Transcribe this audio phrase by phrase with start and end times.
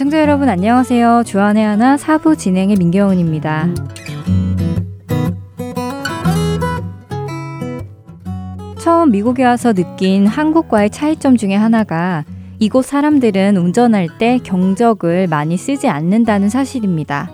[0.00, 1.24] 애청자 여러분 안녕하세요.
[1.26, 3.68] 주안의 하나 사부 진행의 민경훈입니다.
[8.78, 12.24] 처음 미국에 와서 느낀 한국과의 차이점 중에 하나가
[12.58, 17.30] 이곳 사람들은 운전할 때 경적을 많이 쓰지 않는다는 사실입니다.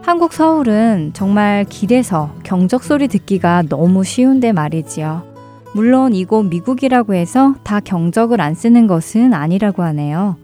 [0.00, 5.24] 한국 서울은 정말 길에서 경적 소리 듣기가 너무 쉬운데 말이지요.
[5.74, 10.36] 물론 이곳 미국이라고 해서 다 경적을 안 쓰는 것은 아니라고 하네요.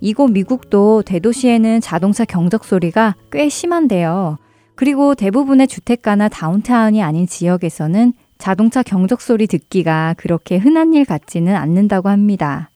[0.00, 4.38] 이곳 미국도 대도시에는 자동차 경적 소리가 꽤 심한데요.
[4.74, 12.08] 그리고 대부분의 주택가나 다운타운이 아닌 지역에서는 자동차 경적 소리 듣기가 그렇게 흔한 일 같지는 않는다고
[12.08, 12.70] 합니다.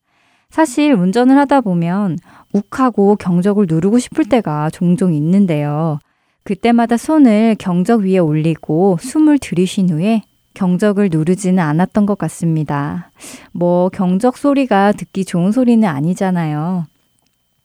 [0.51, 2.19] 사실 운전을 하다 보면
[2.53, 5.99] 욱하고 경적을 누르고 싶을 때가 종종 있는데요.
[6.45, 10.23] 그때마다 손을 경적 위에 올리고 숨을 들이신 후에
[10.53, 13.11] 경적을 누르지는 않았던 것 같습니다.
[13.53, 16.85] 뭐 경적 소리가 듣기 좋은 소리는 아니잖아요.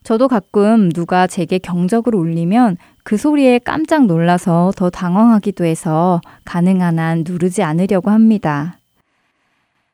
[0.09, 7.23] 저도 가끔 누가 제게 경적을 울리면 그 소리에 깜짝 놀라서 더 당황하기도 해서 가능한 한
[7.23, 8.79] 누르지 않으려고 합니다.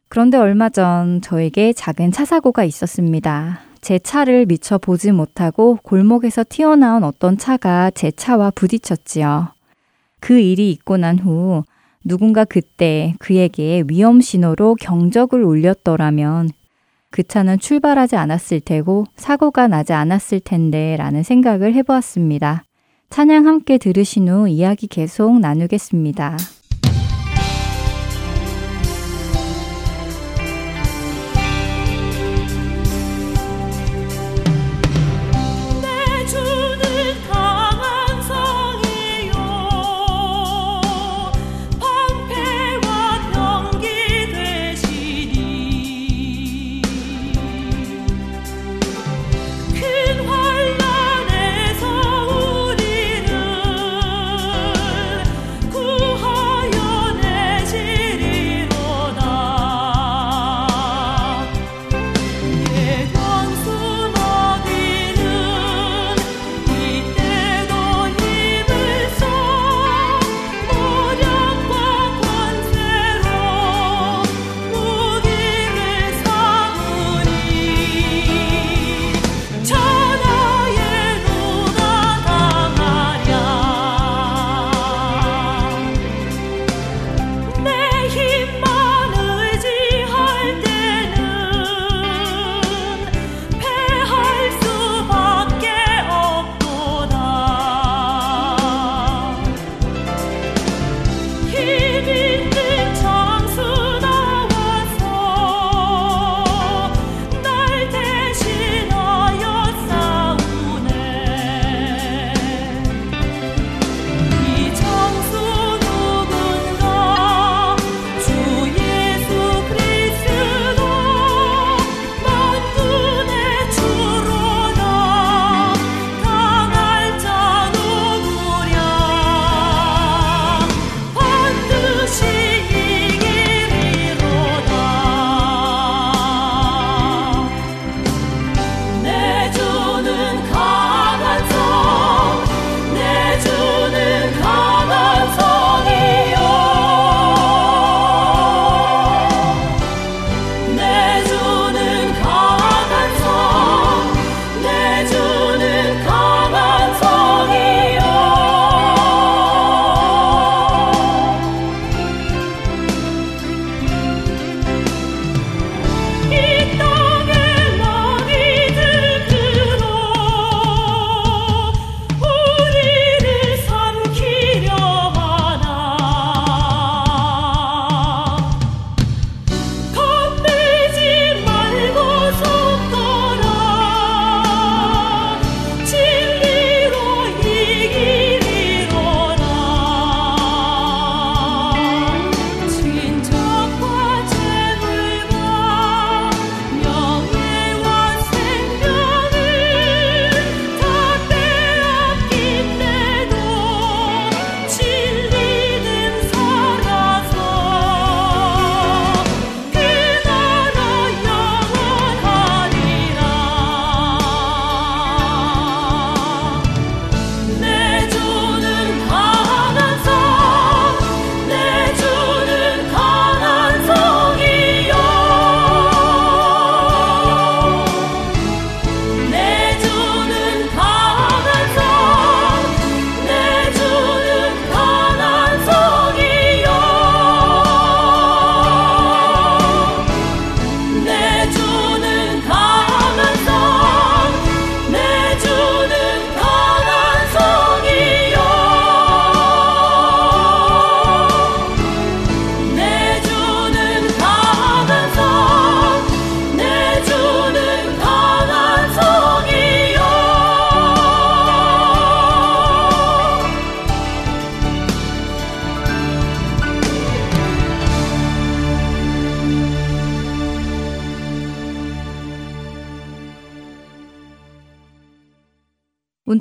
[0.08, 3.60] 그런데 얼마 전 저에게 작은 차 사고가 있었습니다.
[3.82, 9.50] 제 차를 미처 보지 못하고 골목에서 튀어나온 어떤 차가 제 차와 부딪혔지요.
[10.22, 11.66] 그 일이 있고 난 후
[12.06, 16.52] 누군가 그때 그에게 위험 신호로 경적을 울렸더라면
[17.16, 22.66] 그 차는 출발하지 않았을 테고 사고가 나지 않았을 텐데 라는 생각을 해보았습니다.
[23.10, 26.36] 찬양 함께 들으신 후 이야기 계속 나누겠습니다.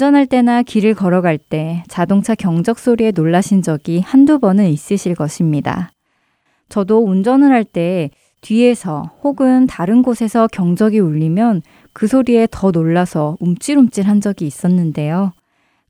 [0.05, 5.93] 운전할 때나 길을 걸어갈 때 자동차 경적 소리에 놀라신 적이 한두 번은 있으실 것입니다.
[6.69, 8.11] 저도 운전을 할 때
[8.43, 11.63] 뒤에서 혹은 다른 곳에서 경적이 울리면
[11.95, 15.33] 그 소리에 더 놀라서 움찔움찔 한 적이 있었는데요.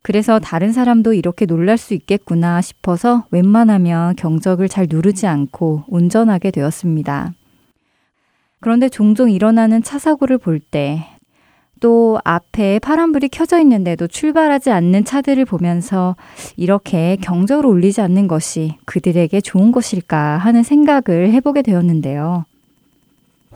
[0.03, 7.33] 그래서 다른 사람도 이렇게 놀랄 수 있겠구나 싶어서 웬만하면 경적을 잘 누르지 않고 운전하게 되었습니다.
[8.61, 11.05] 그런데 종종 일어나는 차 사고를 볼 때,
[11.81, 16.17] 또 앞에 파란불이 켜져 있는데도 출발하지 않는 차들을 보면서
[16.57, 22.45] 이렇게 경적을 울리지 않는 것이 그들에게 좋은 것일까 하는 생각을 해보게 되었는데요.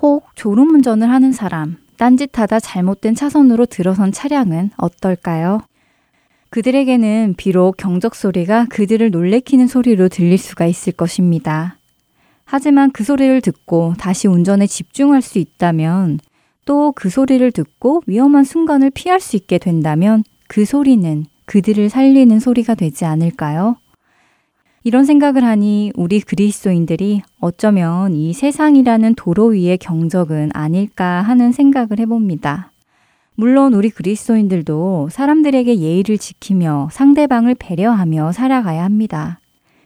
[0.03, 5.61] 혹 졸음운전을 하는 사람, 딴짓하다 잘못된 차선으로 들어선 차량은 어떨까요?
[6.50, 11.76] 그들에게는 비록 경적 소리가 그들을 놀래키는 소리로 들릴 수가 있을 것입니다.
[12.44, 16.21] 하지만 그 소리를 듣고 다시 운전에 집중할 수 있다면
[16.69, 22.75] 또 그 소리를 듣고 위험한 순간을 피할 수 있게 된다면 그 소리는 그들을 살리는 소리가
[22.75, 23.76] 되지 않을까요?
[24.85, 32.73] 이런 생각을 하니 우리 그리스도인들이 어쩌면 이 세상이라는 도로 위의 경적은 아닐까 하는 생각을 해봅니다.
[33.35, 39.41] 물론 우리 그리스도인들도 사람들에게 예의를 지키며 상대방을 배려하며 살아가야 합니다.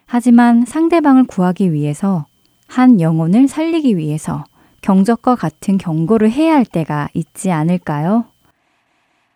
[0.07, 2.27] 하지만 상대방을 구하기 위해서
[2.67, 4.45] 한 영혼을 살리기 위해서
[4.83, 8.27] 경적과 같은 경고를 해야 할 때가 있지 않을까요?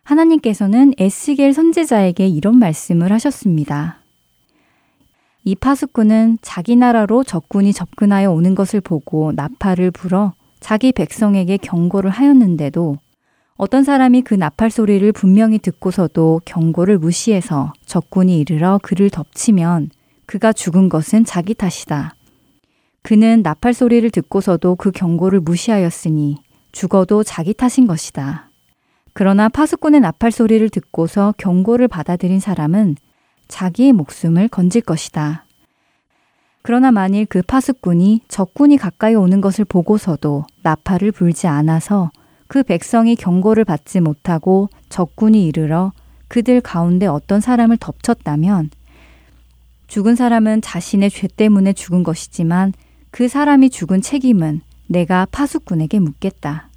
[0.03, 4.01] 하나님께서는 에스겔 선제자에게 이런 말씀을 하셨습니다.
[5.45, 12.99] 이 파수꾼은 자기 나라로 적군이 접근하여 오는 것을 보고 나팔을 불어 자기 백성에게 경고를 하였는데도
[13.57, 19.91] 어떤 사람이 그 나팔 소리를 분명히 듣고서도 경고를 무시해서 적군이 이르러 그를 덮치면
[20.27, 22.16] 그가 죽은 것은 자기 탓이다.
[23.07, 26.39] 그는 나팔 소리를 듣고서도 그 경고를 무시하였으니
[26.73, 28.51] 죽어도 자기 탓인 것이다.
[29.13, 32.97] 그러나 파수꾼의 나팔 소리를 듣고서 경고를 받아들인 사람은
[33.47, 35.45] 자기의 목숨을 건질 것이다.
[36.63, 42.11] 그러나 만일 그 파수꾼이 적군이 가까이 오는 것을 보고서도 나팔을 불지 않아서
[42.49, 45.93] 그 백성이 경고를 받지 못하고 적군이 이르러
[46.27, 48.71] 그들 가운데 어떤 사람을 덮쳤다면
[49.87, 52.73] 죽은 사람은 자신의 죄 때문에 죽은 것이지만
[53.17, 56.69] 그 사람이 죽은 책임은 내가 파수꾼에게 묻겠다.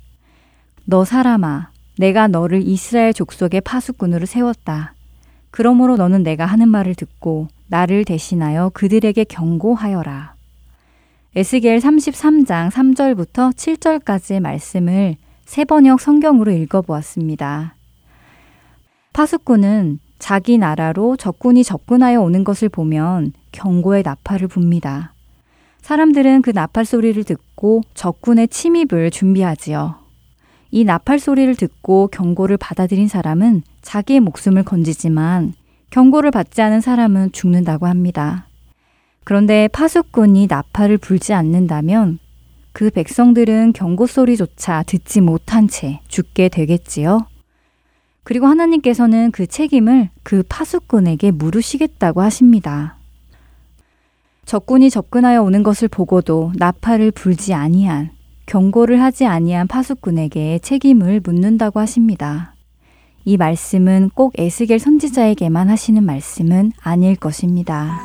[0.86, 4.94] 너 사람아, 내가 너를 이스라엘 족속의 파수꾼으로 세웠다.
[5.52, 10.36] 그러므로 너는 내가 하는 말을 듣고 나를 대신하여 그들에게 경고하여라.
[11.36, 17.76] 에스겔 33장 3절부터 7절까지의 말씀을 세 번역 성경으로 읽어보았습니다.
[19.12, 25.19] 파수꾼은 자기 나라로 적군이 접근하여 오는 것을 보면 경고의 나팔을 붑니다.
[25.90, 29.96] 사람들은 그 나팔 소리를 듣고 적군의 침입을 준비하지요.
[30.70, 35.56] 이 나팔 소리를 듣고 경고를 받아들인 사람은 자기의 목숨을 건지지만
[35.90, 38.46] 경고를 받지 않은 사람은 죽는다고 합니다.
[39.24, 42.20] 그런데 파수꾼이 나팔을 불지 않는다면
[42.72, 47.26] 그 백성들은 경고 소리조차 듣지 못한 채 죽게 되겠지요.
[48.24, 52.99] 그리고 하나님께서는 그 책임을 그 파수꾼에게 물으시겠다고 하십니다.
[54.50, 58.10] 적군이 접근하여 오는 것을 보고도 나팔을 불지 아니한
[58.48, 62.56] 경고를 하지 아니한 파수꾼에게 책임을 묻는다고 하십니다.
[63.26, 68.02] 이 말씀은 꼭 에스겔 선지자에게만 하시는 말씀은 아닐 것입니다.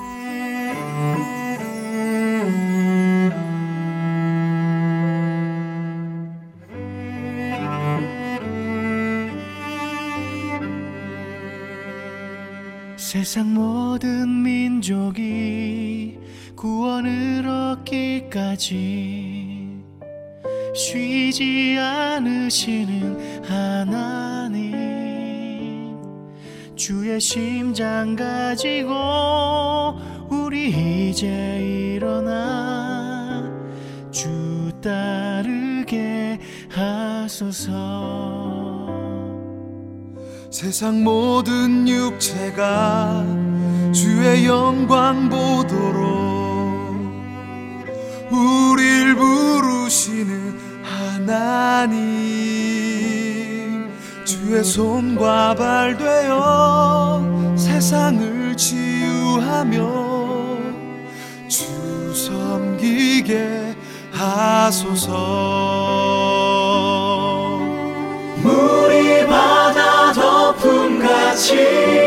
[12.98, 16.23] 세상 모든 민족이
[16.56, 18.74] 구원을 얻기까지
[20.74, 24.74] 쉬지 않으시는 하나님
[26.74, 28.92] 주의 심장 가지고
[30.28, 33.48] 우리 이제 일어나
[34.10, 37.72] 주 따르게 하소서.
[40.50, 43.24] 세상 모든 육체가
[43.92, 46.33] 주의 영광 보도록
[48.34, 51.94] 우릴 부르시는 하나님.
[54.24, 59.76] 주의 손과 발 되어 세상을 치유하며
[61.48, 63.74] 주 섬기게
[64.12, 65.12] 하소서.
[68.42, 72.03] 물이 바다 덮음같이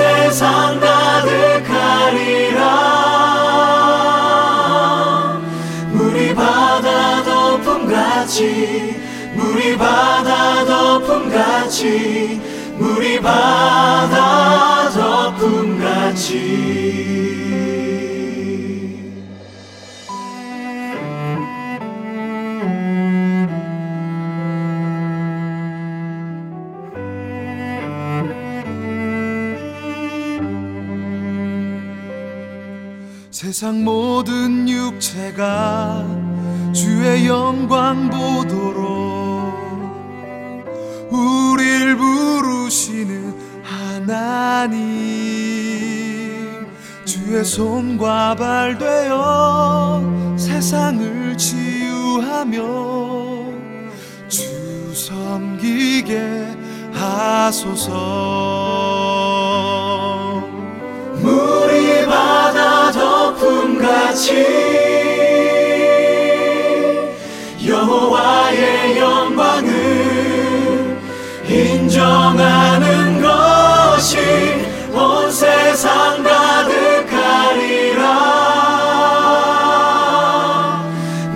[0.00, 2.62] 세상 가득하리라.
[5.92, 8.98] 물이 바다 덮음같이
[9.34, 12.40] 물이 바다 덮음같이
[12.78, 16.69] 물이 바다 덮음같이.
[33.60, 36.02] 세상 모든 육체가
[36.72, 38.80] 주의 영광 보도록
[41.10, 44.80] 우릴 부르시는 하나님.
[47.04, 50.02] 주의 손과 발 되어
[50.38, 52.62] 세상을 치유하며
[54.26, 56.46] 주 섬기게
[56.94, 57.90] 하소서
[61.30, 64.32] 물이 바다 덮음 같이
[67.64, 69.70] 여호와의 영광을
[71.46, 74.18] 인정하는 것이
[74.92, 78.04] 온 세상 가득하리라.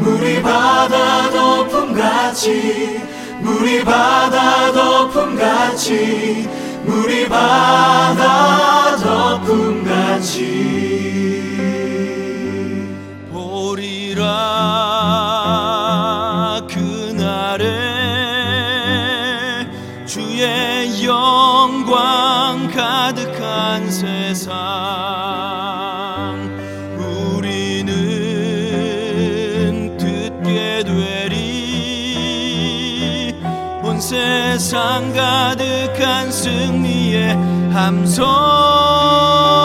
[0.01, 3.01] 물이 바다 덮음 같이
[3.39, 6.49] 물이 바다 덮음 같이
[6.85, 8.84] 물이 바다
[22.85, 24.53] 가득한 세상.
[26.99, 27.97] 우리는
[29.97, 32.15] 듣게 되리.
[33.83, 37.35] 온 세상 가득한 승리의
[37.73, 39.64] 함성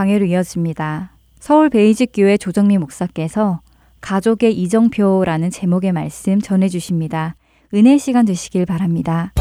[0.00, 1.10] 강해로 이어집니다.
[1.40, 3.60] 서울 베이직 교회 조정미 목사께서
[4.00, 7.36] 가족의 이정표라는 제목의 말씀 전해 주십니다.
[7.74, 9.34] 은혜 시간 되시길 바랍니다.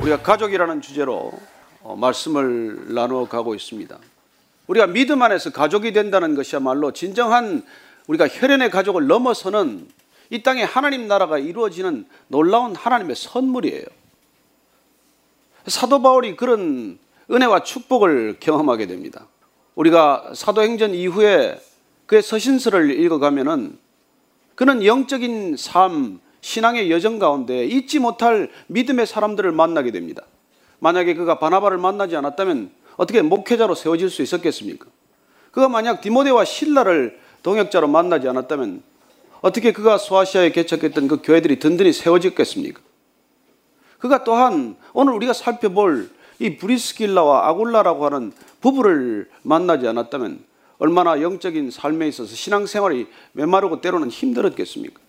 [0.00, 1.32] 우리가 가족이라는 주제로
[1.82, 3.98] 어, 말씀을 나누어 가고 있습니다.
[4.66, 7.62] 우리가 믿음 안에서 가족이 된다는 것이야말로 진정한
[8.06, 9.86] 우리가 혈연의 가족을 넘어서는
[10.30, 13.84] 이 땅에 하나님 나라가 이루어지는 놀라운 하나님의 선물이에요.
[15.66, 16.98] 사도 바울이 그런
[17.30, 19.26] 은혜와 축복을 경험하게 됩니다.
[19.74, 21.58] 우리가 사도행전 이후에
[22.06, 23.78] 그의 서신서를 읽어가면은
[24.54, 30.22] 그는 영적인 삶, 신앙의 여정 가운데 잊지 못할 믿음의 사람들을 만나게 됩니다.
[30.78, 34.86] 만약에 그가 바나바를 만나지 않았다면 어떻게 목회자로 세워질 수 있었겠습니까?
[35.50, 38.82] 그가 만약 디모데와 신라를 동역자로 만나지 않았다면
[39.40, 42.80] 어떻게 그가 소아시아에 개척했던 그 교회들이 든든히 세워졌겠습니까?
[44.04, 50.44] 그가 또한 오늘 우리가 살펴볼 이 브리스길라와 아굴라라고 하는 부부를 만나지 않았다면
[50.76, 55.00] 얼마나 영적인 삶에 있어서 신앙생활이 메마르고 때로는 힘들었겠습니까?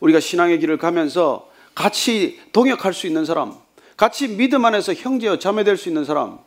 [0.00, 3.52] 우리가 신앙의 길을 가면서 같이 동역할 수 있는 사람,
[3.98, 6.38] 같이 믿음 안에서 형제여 자매 될 수 있는 사람,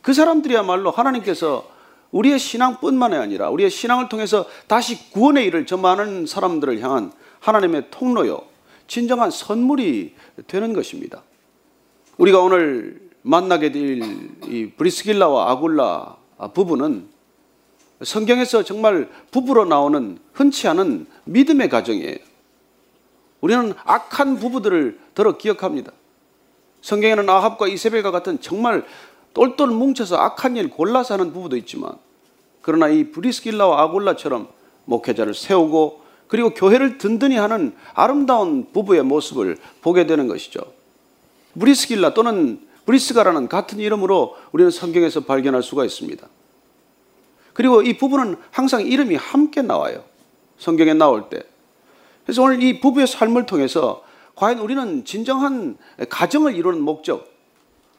[0.00, 1.68] 그 사람들이야말로 하나님께서
[2.10, 8.55] 우리의 신앙뿐만이 아니라 우리의 신앙을 통해서 다시 구원의 일을 점하는 사람들을 향한 하나님의 통로요,
[8.86, 10.14] 진정한 선물이
[10.46, 11.22] 되는 것입니다.
[12.18, 16.16] 우리가 오늘 만나게 될이 브리스길라와 아굴라
[16.54, 17.08] 부부는
[18.02, 22.16] 성경에서 정말 부부로 나오는 흔치 않은 믿음의 가정이에요.
[23.40, 25.92] 우리는 악한 부부들을 더러 기억합니다.
[26.82, 28.84] 성경에는 아합과 이세벨과 같은 정말
[29.34, 31.96] 똘똘 뭉쳐서 악한 일 골라서 하는 부부도 있지만
[32.62, 34.48] 그러나 이 브리스길라와 아굴라처럼
[34.84, 40.60] 목회자를 세우고 그리고 교회를 든든히 하는 아름다운 부부의 모습을 보게 되는 것이죠.
[41.58, 46.26] 브리스길라 또는 브리스가라는 같은 이름으로 우리는 성경에서 발견할 수가 있습니다.
[47.52, 50.04] 그리고 이 부부는 항상 이름이 함께 나와요.
[50.58, 51.42] 성경에 나올 때.
[52.24, 54.04] 그래서 오늘 이 부부의 삶을 통해서
[54.34, 55.76] 과연 우리는 진정한
[56.10, 57.32] 가정을 이루는 목적,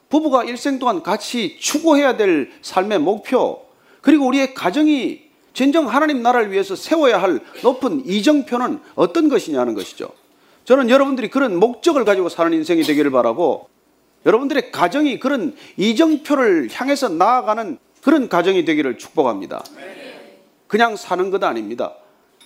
[0.10, 3.66] 부부가 일생 동안 같이 추구해야 될 삶의 목표,
[4.02, 5.27] 그리고 우리의 가정이
[5.58, 10.10] 진정 하나님 나라를 위해서 세워야 할 높은 이정표는 어떤 것이냐는 것이죠.
[10.66, 13.68] 저는 여러분들이 그런 목적을 가지고 사는 인생이 되기를 바라고
[14.28, 19.64] 여러분들의 가정이 그런 이정표를 향해서 나아가는 그런 가정이 되기를 축복합니다.
[20.68, 21.96] 그냥 사는 것 아닙니다.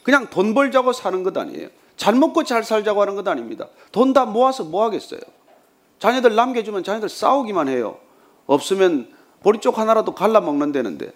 [0.03, 1.67] 그냥 돈 벌자고 사는 것 아니에요.
[1.97, 3.67] 잘 먹고 잘 살자고 하는 것 아닙니다.
[3.91, 5.19] 돈 다 모아서 뭐 하겠어요?
[5.99, 7.97] 자녀들 남겨주면 자녀들 싸우기만 해요.
[8.45, 9.09] 없으면
[9.43, 11.11] 보리 쪽 하나라도 갈라 먹는다는데.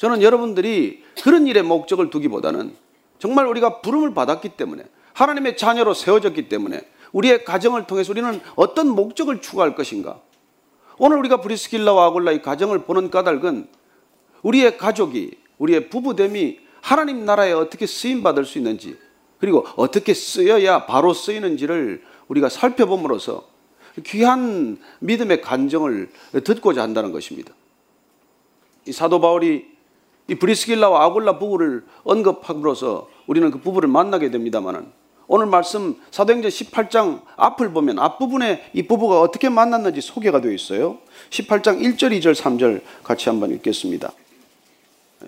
[0.00, 2.74] 저는 여러분들이 그런 일에 목적을 두기보다는
[3.18, 6.80] 정말 우리가 부름을 받았기 때문에 하나님의 자녀로 세워졌기 때문에
[7.12, 10.18] 우리의 가정을 통해서 우리는 어떤 목적을 추구할 것인가?
[10.96, 13.68] 오늘 우리가 브리스길라와 아골라의 가정을 보는 까닭은
[14.42, 18.96] 우리의 가족이 우리의 부부됨이 하나님 나라에 어떻게 쓰임 받을 수 있는지
[19.38, 23.46] 그리고 어떻게 쓰여야 바로 쓰이는지를 우리가 살펴봄으로써
[24.06, 26.10] 귀한 믿음의 간정을
[26.42, 27.52] 듣고자 한다는 것입니다.
[28.86, 29.69] 이 사도 바울이
[30.30, 34.86] 이 브리스길라와 아골라 부부를 언급함으로써 우리는 그 부부를 만나게 됩니다만은
[35.26, 40.98] 오늘 말씀 사도행전 18장 앞을 보면 앞부분에 이 부부가 어떻게 만났는지 소개가 되어 있어요.
[41.30, 44.12] 18장 1절, 2절, 3절 같이 한번 읽겠습니다.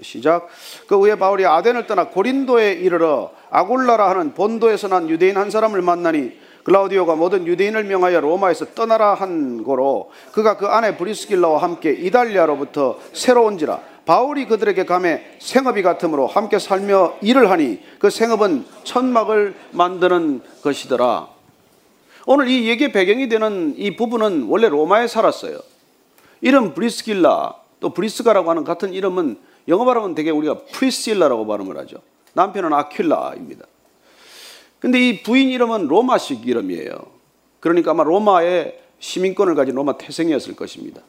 [0.02, 0.48] 시작.
[0.86, 6.32] 그 후에 바울이 아덴을 떠나 고린도에 이르러 아골라라 하는 본도에서 난 유대인 한 사람을 만나니
[6.64, 13.44] 글라우디오가 모든 유대인을 명하여 로마에서 떠나라 한 고로 그가 그 아내 브리스길라와 함께 이달리아로부터 새로
[13.44, 21.28] 온지라 바울이 그들에게 감해 생업이 같으므로 함께 살며 일을 하니 그 생업은 천막을 만드는 것이더라.
[22.26, 25.58] 오늘 이 얘기의 배경이 되는 이 부부는 원래 로마에 살았어요.
[26.40, 31.98] 이름 브리스길라 또 브리스가라고 하는 같은 이름은 영어 발음은 되게 우리가 Priscilla라고 발음을 하죠.
[32.34, 33.66] 남편은 아퀴라입니다.
[34.82, 36.90] 근데 이 부인 이름은 로마식 이름이에요.
[37.60, 41.02] 그러니까 아마 로마의 시민권을 가진 로마 태생이었을 것입니다.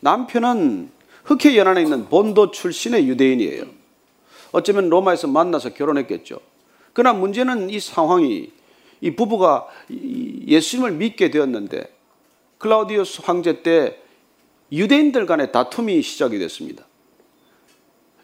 [0.00, 0.90] 남편은
[1.26, 3.66] 흑해 연안에 있는 본도 출신의 유대인이에요.
[4.50, 6.40] 어쩌면 로마에서 만나서 결혼했겠죠.
[6.92, 8.50] 그러나 문제는 이 상황이
[9.00, 11.84] 이 부부가 예수님을 믿게 되었는데
[12.58, 13.96] 클라우디우스 황제 때
[14.72, 16.84] 유대인들 간의 다툼이 시작이 됐습니다.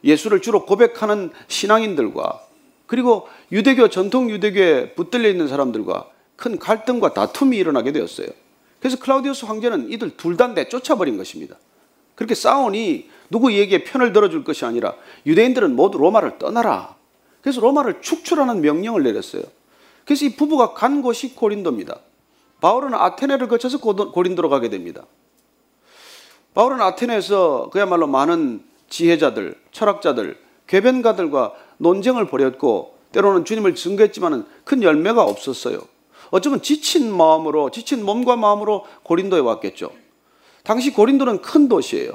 [0.02, 2.45] 예수를 주로 고백하는 신앙인들과
[2.86, 8.28] 그리고 유대교 전통 유대교에 붙들려 있는 사람들과 큰 갈등과 다툼이 일어나게 되었어요.
[8.80, 11.56] 그래서 클라우디우스 황제는 이들 둘 다 내쫓아버린 것입니다.
[12.14, 14.94] 그렇게 싸우니 누구 얘기에 편을 들어줄 것이 아니라
[15.26, 16.94] 유대인들은 모두 로마를 떠나라.
[17.40, 19.42] 그래서 로마를 축출하는 명령을 내렸어요.
[20.04, 21.98] 그래서 이 부부가 간 곳이 고린도입니다.
[22.60, 25.04] 바울은 아테네를 거쳐서 고린도로 가게 됩니다.
[26.54, 35.80] 바울은 아테네에서 그야말로 많은 지혜자들, 철학자들, 궤변가들과 논쟁을 벌였고 때로는 주님을 증거했지만 큰 열매가 없었어요.
[36.30, 39.90] 어쩌면 지친 마음으로, 지친 몸과 마음으로 고린도에 왔겠죠.
[40.64, 42.12] 당시 고린도는 큰 도시예요.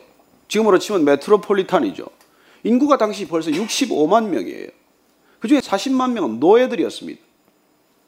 [0.47, 2.05] 지금으로 치면 메트로폴리탄이죠.
[2.63, 4.67] 인구가 당시 벌써 65만 명이에요.
[5.39, 7.21] 그 중에 40만 명은 노예들이었습니다.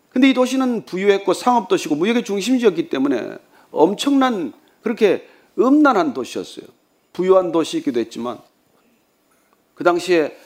[0.09, 3.37] 근데 이 도시는 부유했고 상업도시고 무역의 중심지였기 때문에
[3.71, 6.65] 엄청난 그렇게 음란한 도시였어요.
[7.13, 8.39] 부유한 도시이기도 했지만
[9.73, 10.37] 그 당시에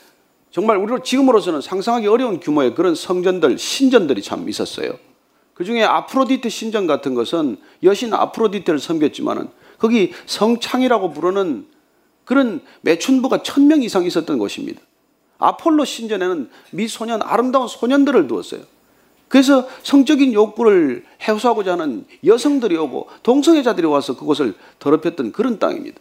[0.57, 4.97] 정말 우리로 지금으로서는 상상하기 어려운 규모의 그런 성전들, 신전들이 참 있었어요.
[5.53, 11.67] 그 중에 아프로디테 신전 같은 것은 여신 아프로디테를 섬겼지만은 거기 성창이라고 부르는
[12.25, 14.81] 그런 매춘부가 천 명 이상 있었던 곳입니다.
[15.37, 18.61] 아폴로 신전에는 미소년, 아름다운 소년들을 두었어요.
[19.27, 25.99] 그래서 성적인 욕구를 해소하고자 하는 여성들이 오고 동성애자들이 와서 그곳을 더럽혔던 그런 땅입니다.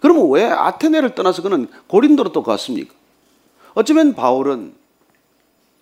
[0.00, 3.01] 그러면 왜 아테네를 떠나서 그는 고린도로 또 갔습니까?
[3.74, 4.74] 어쩌면 바울은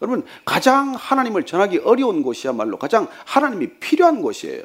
[0.03, 4.65] 여러분 가장 하나님을 전하기 어려운 곳이야말로 가장 하나님이 필요한 곳이에요.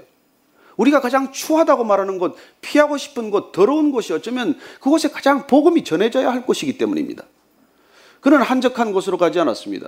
[0.78, 6.32] 우리가 가장 추하다고 말하는 곳, 피하고 싶은 곳, 더러운 곳이 어쩌면 그곳에 가장 복음이 전해져야
[6.32, 7.24] 할 곳이기 때문입니다.
[8.20, 9.88] 그는 한적한 곳으로 가지 않았습니다.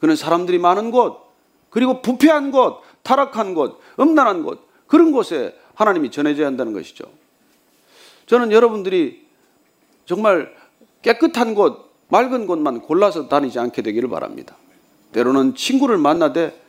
[0.00, 1.32] 그는 사람들이 많은 곳,
[1.70, 7.04] 그리고 부패한 곳, 타락한 곳, 음란한 곳, 그런 곳에 하나님이 전해져야 한다는 것이죠.
[8.26, 9.26] 저는 여러분들이
[10.04, 10.54] 정말
[11.02, 14.56] 깨끗한 곳, 맑은 곳만 골라서 다니지 않게 되기를 바랍니다.
[15.12, 16.60] 때로는 친구를 만나되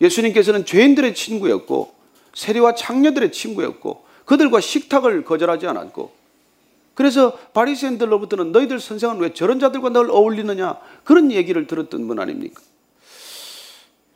[0.00, 1.92] 예수님께서는 죄인들의 친구였고
[2.34, 6.12] 세리와 창녀들의 친구였고 그들과 식탁을 거절하지 않았고
[6.94, 12.60] 그래서 바리새인들로부터는 너희들 선생은 왜 저런 자들과 널 어울리느냐 그런 얘기를 들었던 분 아닙니까?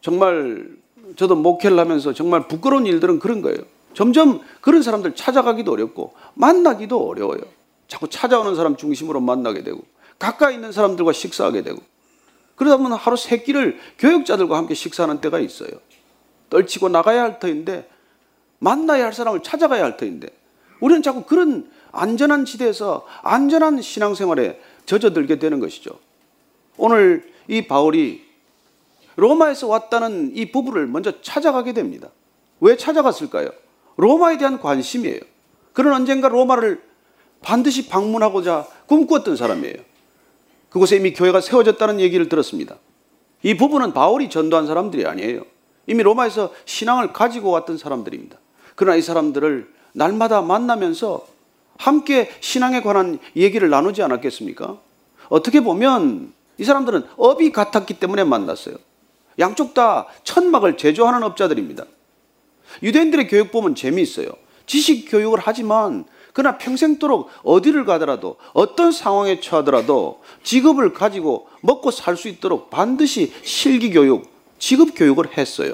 [0.01, 0.69] 정말
[1.17, 3.59] 저도 목회를 하면서 정말 부끄러운 일들은 그런 거예요.
[3.95, 7.41] 점점 그런 사람들 찾아가기도 어렵고 만나기도 어려워요.
[7.89, 9.83] 자꾸 찾아오는 사람 중심으로 만나게 되고
[10.19, 11.81] 가까이 있는 사람들과 식사하게 되고
[12.57, 15.71] 그러다 보면 하루 세 끼를 교육자들과 함께 식사하는 때가 있어요.
[16.51, 17.89] 떨치고 나가야 할 터인데
[18.59, 20.29] 만나야 할 사람을 찾아가야 할 터인데
[20.81, 25.99] 우리는 자꾸 그런 안전한 지대에서 안전한 신앙생활에 젖어들게 되는 것이죠.
[26.77, 28.25] 오늘 이 바울이
[29.17, 32.09] 로마에서 왔다는 이 부부를 먼저 찾아가게 됩니다.
[32.61, 33.51] 왜 찾아갔을까요?
[33.97, 35.21] 로마에 대한 관심이에요.
[35.73, 36.83] 그는 언젠가 로마를
[37.43, 39.77] 반드시 방문하고자 꿈꾸었던 사람이에요.
[40.69, 42.77] 그곳에 이미 교회가 세워졌다는 얘기를 들었습니다.
[43.43, 45.43] 이 부부는 바울이 전도한 사람들이 아니에요.
[45.87, 48.39] 이미 로마에서 신앙을 가지고 왔던 사람들입니다.
[48.75, 51.27] 그러나 이 사람들을 날마다 만나면서
[51.79, 54.79] 함께 신앙에 관한 얘기를 나누지 않았겠습니까?
[55.29, 58.77] 어떻게 보면 이 사람들은 업이 같았기 때문에 만났어요.
[59.39, 61.85] 양쪽 다 천막을 제조하는 업자들입니다.
[62.83, 64.29] 유대인들의 교육 보면 재미있어요.
[64.67, 66.05] 지식 교육을 하지만
[66.37, 73.91] 그러나 평생도록 어디를 가더라도 어떤 상황에 처하더라도 직업을 가지고 먹고 살 수 있도록 반드시 실기
[73.91, 75.73] 교육, 직업 교육을 했어요.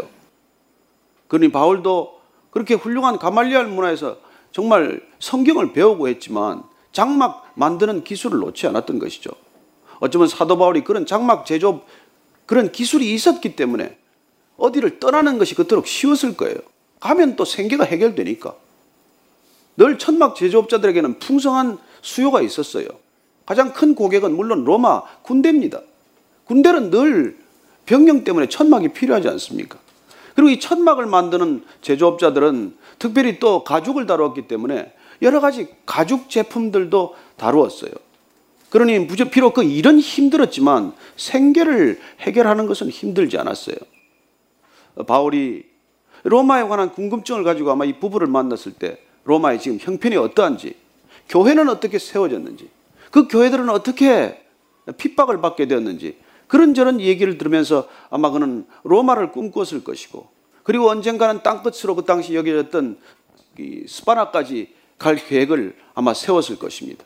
[1.27, 2.21] 그러니 바울도
[2.51, 4.19] 그렇게 훌륭한 가말리알 문화에서
[4.53, 9.33] 정말 성경을 배우고 했지만 장막 만드는 기술을 놓지 않았던 것이죠.
[9.99, 11.85] 어쩌면 사도 바울이 그런 장막 제조업
[12.47, 13.99] 그런 기술이 있었기 때문에
[14.59, 16.55] 어디를 떠나는 것이 그토록 쉬웠을 거예요.
[17.01, 18.62] 가면 또 생계가 해결되니까.
[19.77, 22.87] 늘 천막 제조업자들에게는 풍성한 수요가 있었어요.
[23.47, 25.81] 가장 큰 고객은 물론 로마 군대입니다.
[26.45, 27.37] 군대는 늘
[27.87, 29.79] 병영 때문에 천막이 필요하지 않습니까?
[30.35, 37.91] 그리고 이 천막을 만드는 제조업자들은 특별히 또 가죽을 다루었기 때문에 여러 가지 가죽 제품들도 다루었어요.
[38.71, 43.77] 그러니 비록 그 일은 힘들었지만 생계를 해결하는 것은 힘들지 않았어요.
[45.07, 45.65] 바울이
[46.25, 50.75] 로마에 관한 궁금증을 가지고 아마 이 부부를 만났을 때 로마의 지금 형편이 어떠한지,
[51.29, 52.69] 교회는 어떻게 세워졌는지,
[53.11, 54.43] 그 교회들은 어떻게
[54.97, 56.17] 핍박을 받게 되었는지,
[56.49, 60.29] 그런저런 얘기를 들으면서 아마 그는 로마를 꿈꿨을 것이고,
[60.63, 62.99] 그리고 언젠가는 땅끝으로 그 당시 여겨졌던
[63.87, 67.05] 스파나까지 갈 계획을 아마 세웠을 것입니다.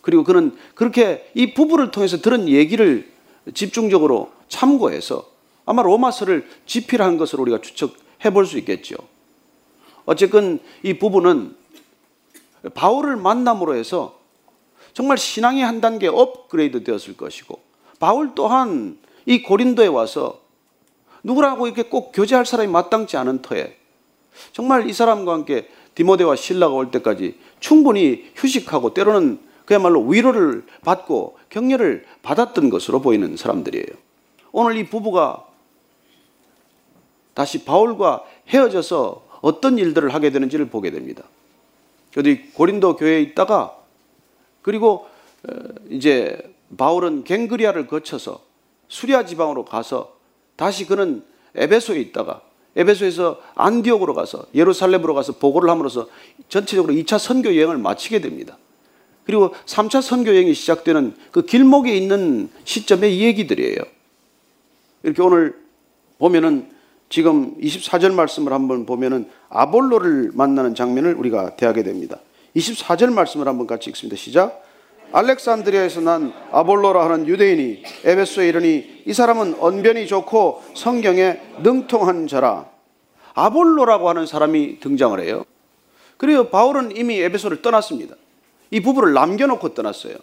[0.00, 3.10] 그리고 그는 그렇게 이 부부를 통해서 들은 얘기를
[3.52, 5.28] 집중적으로 참고해서
[5.66, 8.96] 아마 로마서를 집필한 것으로 우리가 추측해 볼 수 있겠죠.
[10.06, 11.54] 어쨌건 이 부부는
[12.74, 14.18] 바울을 만남으로 해서
[14.94, 17.60] 정말 신앙이 한 단계 업그레이드 되었을 것이고
[17.98, 20.40] 바울 또한 이 고린도에 와서
[21.22, 23.76] 누구라고 이렇게 꼭 교제할 사람이 마땅치 않은 터에
[24.52, 32.06] 정말 이 사람과 함께 디모데와 신라가 올 때까지 충분히 휴식하고 때로는 그야말로 위로를 받고 격려를
[32.22, 33.86] 받았던 것으로 보이는 사람들이에요.
[34.52, 35.46] 오늘 이 부부가
[37.34, 41.22] 다시 바울과 헤어져서 어떤 일들을 하게 되는지를 보게 됩니다.
[42.16, 43.76] 어디 고린도 교회에 있다가
[44.60, 45.06] 그리고
[45.48, 45.52] 어,
[45.88, 46.36] 이제
[46.76, 48.42] 바울은 갱그리아를 거쳐서
[48.88, 50.16] 수리아 지방으로 가서
[50.56, 51.22] 다시 그는
[51.54, 52.42] 에베소에 있다가
[52.74, 56.08] 에베소에서 안디옥으로 가서 예루살렘으로 가서 보고를 함으로써
[56.48, 58.58] 전체적으로 2차 선교 여행을 마치게 됩니다.
[59.24, 63.78] 그리고 3차 선교 여행이 시작되는 그 길목에 있는 시점의 얘기들이에요.
[65.04, 65.56] 이렇게 오늘
[66.18, 66.75] 보면은
[67.08, 72.18] 지금 24절 말씀을 한번 보면은 아볼로를 만나는 장면을 우리가 대하게 됩니다.
[72.56, 74.16] 24절 말씀을 한번 같이 읽습니다.
[74.16, 74.64] 시작.
[75.12, 82.66] 알렉산드리아에서 난 아볼로라 하는 유대인이 에베소에 이르니 이 사람은 언변이 좋고 성경에 능통한 자라.
[83.34, 85.44] 아볼로라고 하는 사람이 등장을 해요.
[86.16, 88.16] 그리고 바울은 이미 에베소를 떠났습니다.
[88.70, 90.16] 이 부부를 남겨놓고 떠났어요.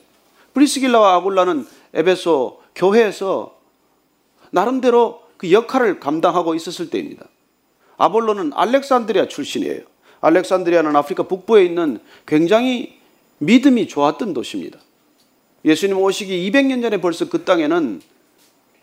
[0.53, 3.55] 브리스길라와 아굴라는 에베소 교회에서
[4.51, 7.25] 나름대로 그 역할을 감당하고 있었을 때입니다.
[7.97, 9.81] 아볼로는 알렉산드리아 출신이에요.
[10.21, 12.97] 알렉산드리아는 아프리카 북부에 있는 굉장히
[13.39, 14.79] 믿음이 좋았던 도시입니다.
[15.65, 18.01] 예수님 오시기 200년 전에 벌써 그 땅에는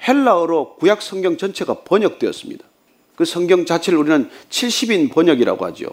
[0.06, 2.62] 헬라어로 구약 성경 전체가 번역되었습니다.
[3.16, 5.86] 그 성경 자체를 우리는 70인 번역이라고 하죠.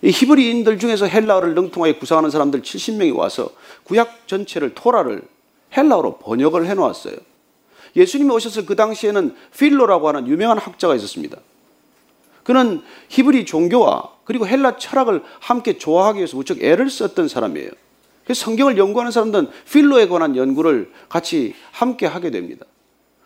[0.00, 3.50] 이 히브리인들 중에서 헬라어를 능통하게 구상하는 사람들 70명이 와서
[3.84, 5.20] 구약 전체를 토라를
[5.76, 7.31] 헬라어로 번역을 해 놓았어요.
[7.96, 11.38] 예수님이 오셨을 그 당시에는 필로라고 하는 유명한 학자가 있었습니다.
[12.42, 17.70] 그는 히브리 종교와 그리고 헬라 철학을 함께 좋아하기 위해서 무척 애를 썼던 사람이에요.
[18.24, 22.64] 그래서 성경을 연구하는 사람들은 필로에 관한 연구를 같이 함께 하게 됩니다.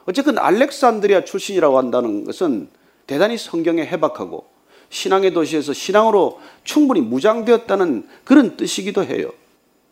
[0.06, 2.68] 어쨌든 알렉산드리아 출신이라고 한다는 것은
[3.06, 4.46] 대단히 성경에 해박하고
[4.88, 9.30] 신앙의 도시에서 신앙으로 충분히 무장되었다는 그런 뜻이기도 해요.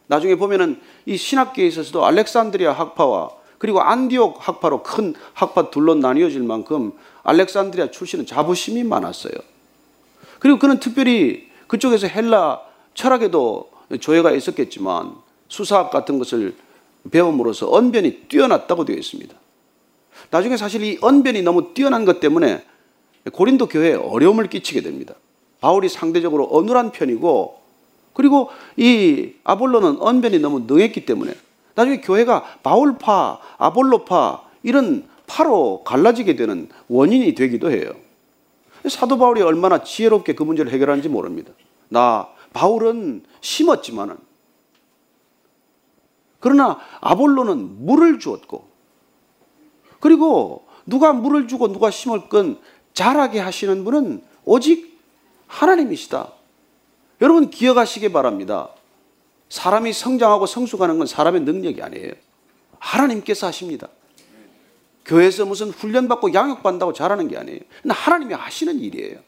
[0.07, 3.31] 나중에 보면은 이 신학계에 있어서도 알렉산드리아 학파와
[3.65, 9.33] 그리고 안디옥 학파로 큰 학파 둘로 나뉘어질 만큼 알렉산드리아 출신은 자부심이 많았어요.
[10.39, 12.61] 그리고 그는 특별히 그쪽에서 헬라
[12.93, 15.15] 철학에도 조예가 있었겠지만
[15.49, 16.55] 수사학 같은 것을
[17.11, 19.35] 배움으로써 언변이 뛰어났다고 되어 있습니다.
[20.29, 22.63] 나중에 사실 이 언변이 너무 뛰어난 것 때문에
[23.33, 25.15] 고린도 교회에 어려움을 끼치게 됩니다.
[25.63, 27.63] 바울이 상대적으로 어눌한 편이고
[28.13, 31.33] 그리고 이 아볼로는 언변이 너무 능했기 때문에
[31.75, 37.95] 나중에 교회가 바울파, 아볼로파 이런 파로 갈라지게 되는 원인이 되기도 해요.
[38.89, 41.53] 사도 바울이 얼마나 지혜롭게 그 문제를 해결하는지 모릅니다.
[41.89, 44.17] 나 바울은 심었지만은
[46.41, 48.69] 그러나 아볼로는 물을 주었고
[50.01, 52.59] 그리고 누가 물을 주고 누가 심을 건
[52.93, 55.01] 자라게 하시는 분은 오직
[55.47, 56.33] 하나님이시다.
[57.23, 58.69] 여러분 기억하시기 바랍니다.
[59.55, 62.11] 사람이 성장하고 성숙하는 건 사람의 능력이 아니에요.
[62.81, 63.87] 하나님께서 하십니다.
[65.05, 67.61] 교회에서 무슨 훈련받고 양육받는다고 잘하는 게 아니에요.
[67.89, 69.19] 하나님이 하시는 일이에요.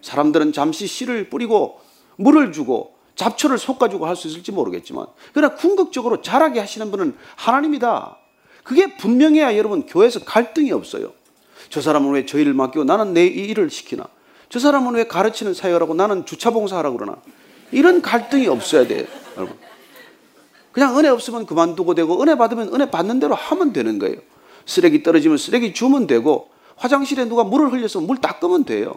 [0.00, 1.80] 사람들은 잠시 씨를 뿌리고
[2.16, 8.16] 물을 주고 잡초를 솎아주고 할 수 있을지 모르겠지만 그러나 궁극적으로 자라게 하시는 분은 하나님이다.
[8.62, 11.12] 그게 분명해야 여러분 교회에서 갈등이 없어요.
[11.68, 14.06] 저 사람은 왜 저 일을 맡기고 나는 내 이 일을 시키나?
[14.50, 17.16] 저 사람은 왜 가르치는 사역을 하고 나는 주차 봉사하라고 그러나?
[17.72, 19.04] 이런 갈등이 없어야 돼요,
[19.36, 19.56] 여러분.
[20.72, 24.16] 그냥 은혜 없으면 그만두고 되고 은혜 받으면 은혜 받는 대로 하면 되는 거예요.
[24.66, 28.94] 쓰레기 떨어지면 쓰레기 주면 되고 화장실에 누가 물을 흘려서 물 닦으면 돼요.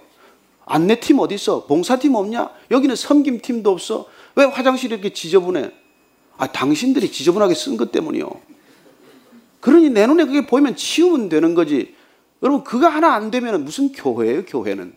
[0.66, 1.66] 안내팀 어디 있어?
[1.66, 2.50] 봉사팀 없냐?
[2.72, 4.06] 여기는 섬김팀도 없어.
[4.36, 5.72] 왜 화장실이 이렇게 지저분해?
[6.38, 8.30] 아, 당신들이 지저분하게 쓴 것 때문이요.
[9.60, 11.96] 그러니 내 눈에 그게 보이면 치우면 되는 거지.
[12.44, 14.94] 여러분, 그거 하나 안 되면 무슨 교회예요, 교회는?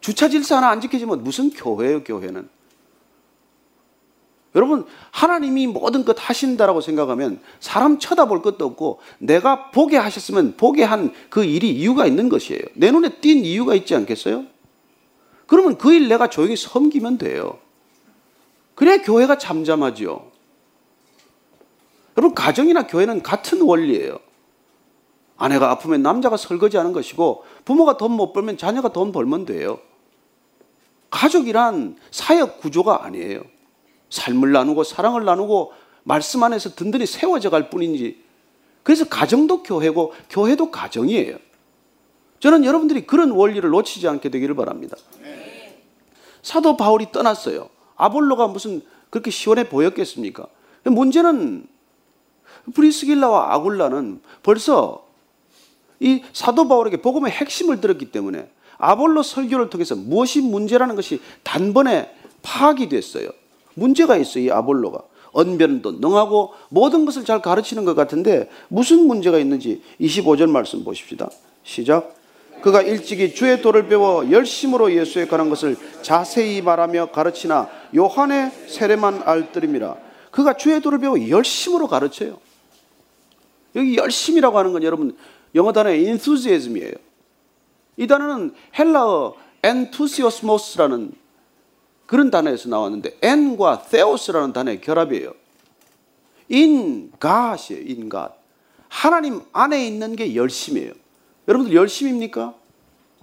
[0.00, 2.48] 주차 질서 하나 안 지켜지면 무슨 교회예요, 교회는?
[4.56, 11.12] 여러분, 하나님이 모든 것 하신다라고 생각하면 사람 쳐다볼 것도 없고 내가 보게 하셨으면 보게 한
[11.30, 12.62] 그 일이 이유가 있는 것이에요.
[12.74, 14.44] 내 눈에 띈 이유가 있지 않겠어요?
[15.46, 17.58] 그러면 그 일 내가 조용히 섬기면 돼요.
[18.74, 20.32] 그래야 교회가 잠잠하죠.
[22.16, 24.18] 여러분, 가정이나 교회는 같은 원리예요.
[25.36, 29.78] 아내가 아프면 남자가 설거지 하는 것이고, 부모가 돈 못 벌면 자녀가 돈 벌면 돼요.
[31.10, 33.42] 가족이란 사역 구조가 아니에요.
[34.10, 35.72] 삶을 나누고 사랑을 나누고
[36.04, 38.24] 말씀 안에서 든든히 세워져 갈 뿐이지.
[38.82, 41.38] 그래서 가정도 교회고 교회도 가정이에요.
[42.38, 44.96] 저는 여러분들이 그런 원리를 놓치지 않게 되기를 바랍니다.
[46.42, 47.68] 사도 바울이 떠났어요.
[47.96, 50.46] 아볼로가 무슨 그렇게 시원해 보였겠습니까?
[50.84, 51.66] 문제는
[52.74, 55.06] 브리스길라와 아굴라는 벌써
[55.98, 62.88] 이 사도 바울에게 복음의 핵심을 들었기 때문에 아볼로 설교를 통해서 무엇이 문제라는 것이 단번에 파악이
[62.88, 63.30] 됐어요.
[63.76, 65.02] 문제가 있어요, 이 아볼로가.
[65.32, 71.30] 언변도 능하고 모든 것을 잘 가르치는 것 같은데 무슨 문제가 있는지 25절 말씀 보십시다.
[71.62, 72.14] 시작.
[72.62, 79.96] 그가 일찍이 주의 도를 배워 열심으로 예수에 관한 것을 자세히 말하며 가르치나 요한의 세례만 알뜰임이라.
[80.30, 82.38] 그가 주의 도를 배워 열심으로 가르쳐요.
[83.74, 85.16] 여기 열심이라고 하는 건 여러분
[85.54, 86.92] 영어 단어의 enthusiasm이에요.
[87.98, 91.12] 이 단어는 헬라어 enthusiasmos라는
[92.06, 95.34] 그런 단어에서 나왔는데 en과 theos라는 단어의 결합이에요.
[96.50, 98.32] in God.
[98.88, 100.92] 하나님 안에 있는 게 열심이에요.
[101.48, 102.54] 여러분들 열심입니까?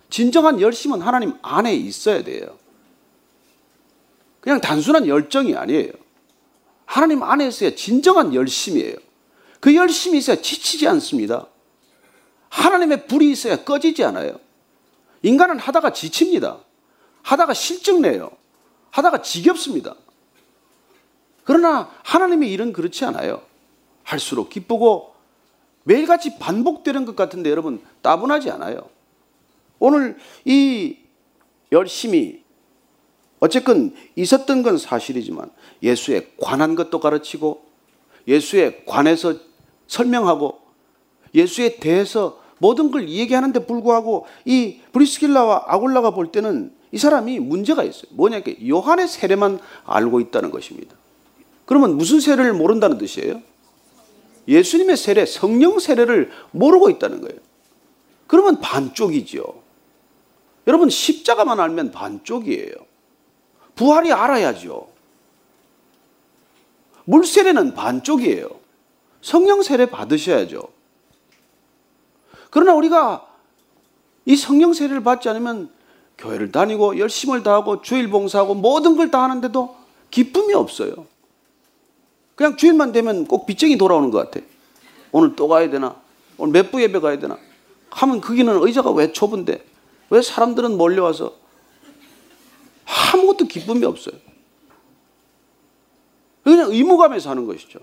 [0.10, 2.58] 진정한 열심은 하나님 안에 있어야 돼요.
[4.40, 5.92] 그냥 단순한 열정이 아니에요.
[6.86, 8.96] 하나님 안에 있어야 진정한 열심이에요.
[9.60, 11.48] 그 열심이 있어야 지치지 않습니다.
[12.50, 14.40] 하나님의 불이 있어야 꺼지지 않아요.
[15.22, 16.60] 인간은 하다가 지칩니다.
[17.22, 18.30] 하다가 실증내요.
[18.94, 19.96] 하다가 지겹습니다.
[21.44, 23.42] 그러나 하나님의 일은 그렇지 않아요.
[24.04, 25.14] 할수록 기쁘고
[25.84, 28.88] 매일같이 반복되는 것 같은데 여러분 따분하지 않아요.
[29.80, 30.98] 오늘 이
[31.72, 32.44] 열심히
[33.40, 35.52] 어쨌건 있었던 건 사실이지만
[35.82, 37.66] 예수에 관한 것도 가르치고
[38.28, 39.36] 예수에 관해서
[39.88, 40.62] 설명하고
[41.34, 48.04] 예수에 대해서 모든 걸 얘기하는데 불구하고 이 브리스길라와 아굴라가 볼 때는 이 사람이 문제가 있어요.
[48.12, 50.96] 뭐냐, 요한의 세례만 알고 있다는 것입니다.
[51.66, 53.42] 그러면 무슨 세례를 모른다는 뜻이에요?
[54.48, 57.40] 예수님의 세례, 성령 세례를 모르고 있다는 거예요.
[58.28, 59.64] 그러면 반쪽이죠.
[60.68, 62.76] 여러분, 십자가만 알면 반쪽이에요.
[63.74, 64.88] 부활이 알아야죠.
[67.06, 68.50] 물 세례는 반쪽이에요.
[69.20, 70.62] 성령 세례 받으셔야죠.
[72.52, 73.28] 그러나 우리가
[74.26, 75.72] 이 성령 세례를 받지 않으면
[76.18, 79.76] 교회를 다니고 열심을 다하고 주일 봉사하고 모든 걸 다 하는데도
[80.12, 81.08] 기쁨이 없어요.
[82.36, 84.46] 그냥 주일만 되면 꼭 빚쟁이 돌아오는 것 같아.
[85.12, 85.96] 오늘 또 가야 되나?
[86.38, 87.38] 오늘 몇 부 예배 가야 되나?
[87.92, 89.64] 하면 거기는 의자가 왜 좁은데?
[90.10, 91.34] 왜 사람들은 몰려와서
[93.14, 94.16] 아무것도 기쁨이 없어요.
[96.44, 97.80] 그냥 의무감에서 하는 것이죠.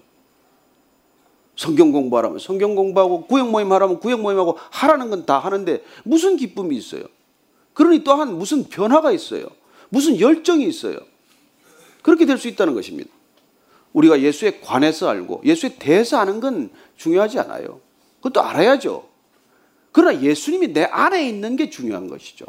[1.57, 6.77] 성경 공부하라면 성경 공부하고 구역 모임 하라면 구역 모임하고 하라는 건 다 하는데 무슨 기쁨이
[6.77, 7.05] 있어요?
[7.81, 9.47] 그러니 또한 무슨 변화가 있어요.
[9.88, 10.99] 무슨 열정이 있어요.
[12.03, 13.09] 그렇게 될 수 있다는 것입니다.
[13.95, 17.81] 우리가 예수에 관해서 알고 예수에 대해서 아는 건 중요하지 않아요.
[18.16, 19.09] 그것도 알아야죠.
[19.93, 22.45] 그러나 예수님이 내 안에 있는 게 중요한 것이죠.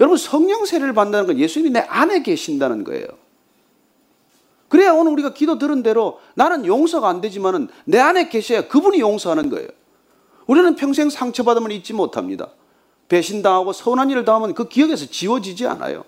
[0.00, 3.06] 여러분 성령 세례를 받는다는 건 예수님이 내 안에 계신다는 거예요.
[4.68, 9.48] 그래야 오늘 우리가 기도 들은 대로 나는 용서가 안 되지만은 내 안에 계셔야 그분이 용서하는
[9.48, 9.68] 거예요.
[10.46, 12.50] 우리는 평생 상처받으면 잊지 못합니다.
[13.10, 16.04] 배신당하고 서운한 일을 당하면 그 기억에서 지워지지 않아요.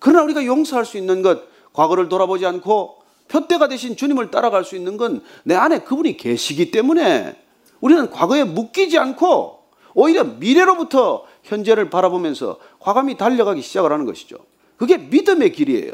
[0.00, 2.96] 그러나 우리가 용서할 수 있는 것, 과거를 돌아보지 않고
[3.28, 7.36] 표대가 되신 주님을 따라갈 수 있는 건 내 안에 그분이 계시기 때문에
[7.80, 9.60] 우리는 과거에 묶이지 않고
[9.94, 14.36] 오히려 미래로부터 현재를 바라보면서 과감히 달려가기 시작을 하는 것이죠.
[14.76, 15.92] 그게 믿음의 길이에요.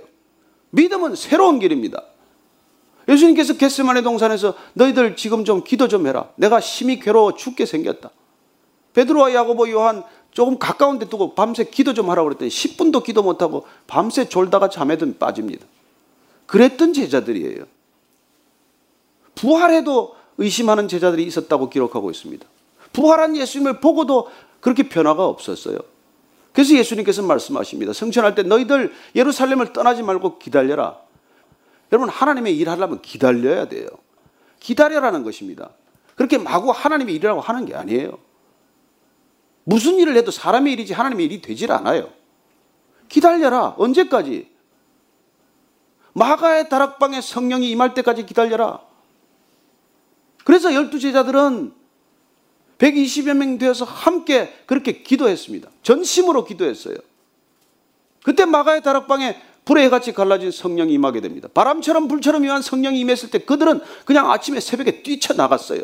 [0.71, 2.03] 믿음은 새로운 길입니다.
[3.09, 6.31] 예수님께서 겟세마네 동산에서 너희들 지금 좀 기도 좀 해라.
[6.37, 8.11] 내가 심히 괴로워 죽게 생겼다.
[8.95, 13.67] 베드로와 야고보 요한 조금 가까운 데 두고 밤새 기도 좀 하라고 그랬더니 10분도 기도 못하고
[13.87, 15.67] 밤새 졸다가 잠에 든 빠집니다.
[16.47, 17.65] 그랬던 제자들이에요.
[19.35, 22.47] 부활해도 의심하는 제자들이 있었다고 기록하고 있습니다.
[22.93, 24.29] 부활한 예수님을 보고도
[24.61, 25.79] 그렇게 변화가 없었어요.
[26.53, 27.93] 그래서 예수님께서 말씀하십니다.
[27.93, 30.99] 성천할 때 너희들 예루살렘을 떠나지 말고 기다려라.
[31.91, 33.87] 여러분 하나님의 일 하려면 기다려야 돼요.
[34.61, 35.71] 기다려라는 것입니다.
[36.15, 38.19] 그렇게 마구 하나님의 일이라고 하는 게 아니에요.
[39.65, 42.11] 무슨 일을 해도 사람의 일이지 하나님의 일이 되질 않아요.
[43.09, 43.75] 기다려라.
[43.79, 44.51] 언제까지?
[46.15, 48.81] 마가의 다락방에 성령이 임할 때까지 기다려라.
[50.45, 51.73] 그래서 열두 제자들은
[52.79, 55.71] 120여 명 되어서 함께 그렇게 기도했습니다.
[55.83, 56.97] 전심으로 기도했어요.
[58.25, 61.49] 그때 마가의 다락방에 불의 해같이 갈라진 성령이 임하게 됩니다.
[61.55, 65.83] 바람처럼 불처럼 임한 성령이 임했을 때 그들은 그냥 아침에 새벽에 뛰쳐나갔어요.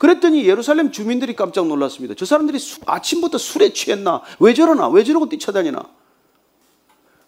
[0.00, 2.14] 그랬더니 예루살렘 주민들이 깜짝 놀랐습니다.
[2.16, 4.22] 저 사람들이 수, 아침부터 술에 취했나?
[4.38, 4.88] 왜 저러나?
[4.88, 5.84] 왜 저러고 뛰쳐다니나?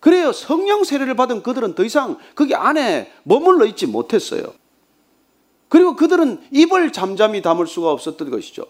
[0.00, 0.32] 그래요.
[0.32, 4.54] 성령 세례를 받은 그들은 더 이상 거기 안에 머물러 있지 못했어요.
[5.68, 8.64] 그리고 그들은 입을 잠잠히 담을 수가 없었던 것이죠.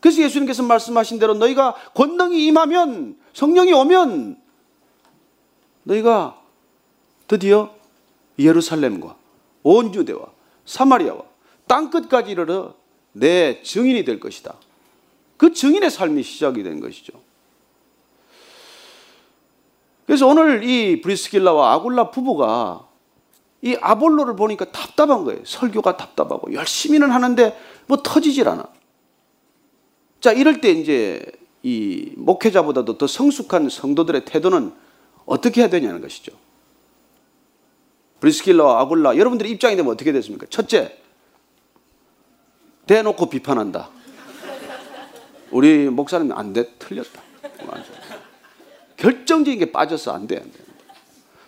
[0.00, 4.40] 그래서 예수님께서 말씀하신 대로 너희가 권능이 임하면 성령이 오면
[5.84, 6.36] 너희가
[7.28, 7.72] 드디어
[8.40, 9.14] 예루살렘과
[9.62, 10.26] 온 유대와
[10.64, 11.29] 사마리아와
[11.70, 12.74] 땅 끝까지 이르러
[13.12, 14.56] 내 증인이 될 것이다.
[15.36, 17.12] 그 증인의 삶이 시작이 된 것이죠.
[20.04, 22.88] 그래서 오늘 이 브리스길라와 아굴라 부부가
[23.62, 25.44] 이 아볼로를 보니까 답답한 거예요.
[25.44, 27.56] 설교가 답답하고 열심히는 하는데
[27.86, 28.66] 뭐 터지질 않아.
[30.20, 31.24] 자, 이럴 때 이제
[31.62, 34.72] 이 목회자보다도 더 성숙한 성도들의 태도는
[35.24, 36.32] 어떻게 해야 되냐는 것이죠.
[38.18, 40.46] 브리스킬라와 아굴라 여러분들의 입장이 되면 어떻게 됐습니까?
[40.50, 40.99] 첫째,
[42.90, 43.88] 대놓고 비판한다.
[45.52, 47.22] 우리 목사님 안 돼, 틀렸다.
[48.96, 50.58] 결정적인 게 빠져서 안 돼, 안 돼.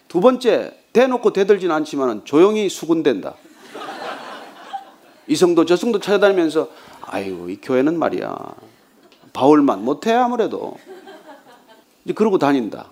[0.07, 3.35] 두 번째, 대놓고 대들진 않지만 조용히 수군된다.
[5.27, 8.37] 이 성도 저 성도 찾아다니면서 아이고 이 교회는 말이야
[9.33, 10.79] 바울만 못해 아무래도
[12.05, 12.91] 이제 그러고 다닌다.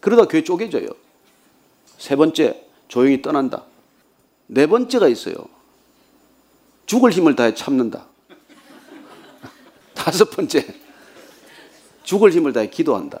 [0.00, 0.88] 그러다 교회 쪼개져요.
[1.96, 3.62] 세 번째 조용히 떠난다.
[4.48, 5.36] 네 번째가 있어요.
[6.86, 8.06] 죽을 힘을 다해 참는다.
[9.94, 10.64] 다섯 번째
[12.04, 13.20] 죽을 힘을 다해 기도한다.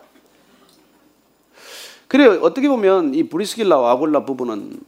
[2.08, 2.38] 그래요.
[2.42, 4.80] 어떻게 보면 이 브리스길라와 아골라 부부는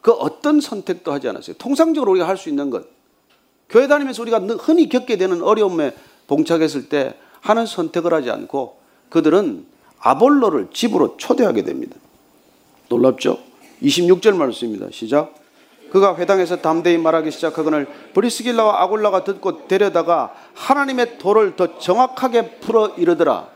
[0.00, 1.56] 그 어떤 선택도 하지 않았어요.
[1.56, 2.86] 통상적으로 우리가 할 수 있는 것.
[3.68, 5.92] 교회 다니면서 우리가 흔히 겪게 되는 어려움에
[6.28, 8.78] 봉착했을 때 하는 선택을 하지 않고
[9.08, 9.66] 그들은
[9.98, 11.96] 아볼로를 집으로 초대하게 됩니다.
[12.88, 13.40] 놀랍죠?
[13.82, 14.86] 26절 말씀입니다.
[14.92, 15.34] 시작.
[15.96, 23.48] 그가 회당에서 담대히 말하기 시작하거늘 브리스길라와 아골라가 듣고 데려다가 하나님의 도를 더 정확하게 풀어 이르더라.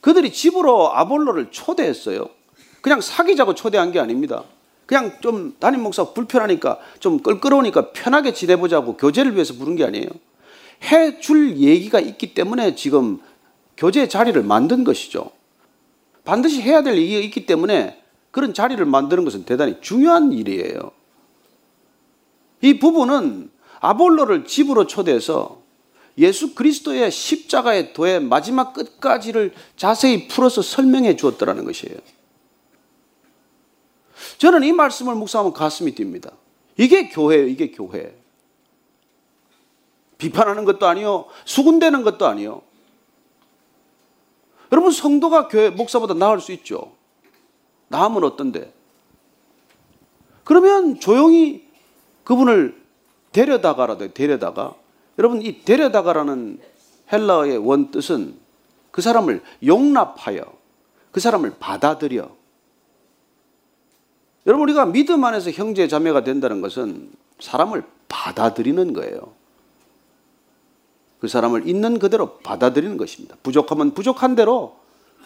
[0.00, 2.28] 그들이 집으로 아볼로를 초대했어요.
[2.80, 4.44] 그냥 사귀자고 초대한 게 아닙니다.
[4.86, 10.06] 그냥 좀 담임 목사 불편하니까 좀 끌끌어오니까 편하게 지내보자고 교제를 위해서 부른 게 아니에요.
[10.84, 13.18] 해줄 얘기가 있기 때문에 지금
[13.76, 15.32] 교제 자리를 만든 것이죠.
[16.24, 18.00] 반드시 해야 될 얘기가 있기 때문에
[18.30, 20.92] 그런 자리를 만드는 것은 대단히 중요한 일이에요.
[22.64, 23.50] 이 부부는
[23.80, 25.60] 아볼로를 집으로 초대해서
[26.16, 31.98] 예수 그리스도의 십자가의 도의 마지막 끝까지를 자세히 풀어서 설명해 주었더라는 것이에요.
[34.38, 36.32] 저는 이 말씀을 묵상하면 가슴이 뜁니다.
[36.78, 38.16] 이게 교회예요, 이게 교회.
[40.16, 42.62] 비판하는 것도 아니요, 수군대는 것도 아니요.
[44.72, 46.92] 여러분, 성도가 교회 목사보다 나을 수 있죠.
[47.88, 48.72] 나으면 어떤데?
[50.44, 51.73] 그러면 조용히
[52.24, 52.80] 그분을
[53.32, 54.74] 데려다가라도 데려다가
[55.18, 56.58] 여러분 이 데려다가라는
[57.12, 58.34] 헬라어의 원 뜻은
[58.90, 60.42] 그 사람을 용납하여
[61.12, 62.34] 그 사람을 받아들여
[64.46, 67.10] 여러분 우리가 믿음 안에서 형제 자매가 된다는 것은
[67.40, 69.32] 사람을 받아들이는 거예요.
[71.20, 73.36] 그 사람을 있는 그대로 받아들이는 것입니다.
[73.42, 74.76] 부족하면 부족한 대로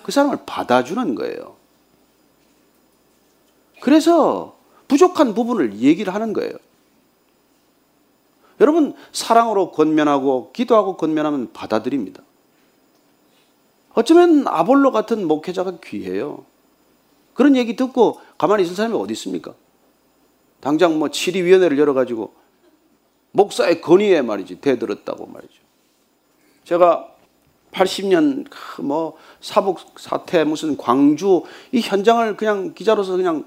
[0.04, 1.56] 그 사람을 받아주는 거예요.
[3.80, 6.52] 그래서 부족한 부분을 얘기를 하는 거예요.
[8.60, 12.22] 여러분, 사랑으로 권면하고 기도하고 권면하면 받아들입니다.
[13.94, 16.44] 어쩌면 아볼로 같은 목회자가 귀해요.
[17.34, 19.54] 그런 얘기 듣고 가만히 있을 사람이 어디 있습니까?
[20.60, 22.32] 당장 뭐 치리위원회를 열어가지고
[23.32, 25.54] 목사의 건의에 말이지 대들었다고 말이죠.
[26.64, 27.08] 제가
[27.72, 31.42] 80년 그뭐 사북 사태 무슨 광주
[31.72, 33.44] 이 현장을 그냥 기자로서 그냥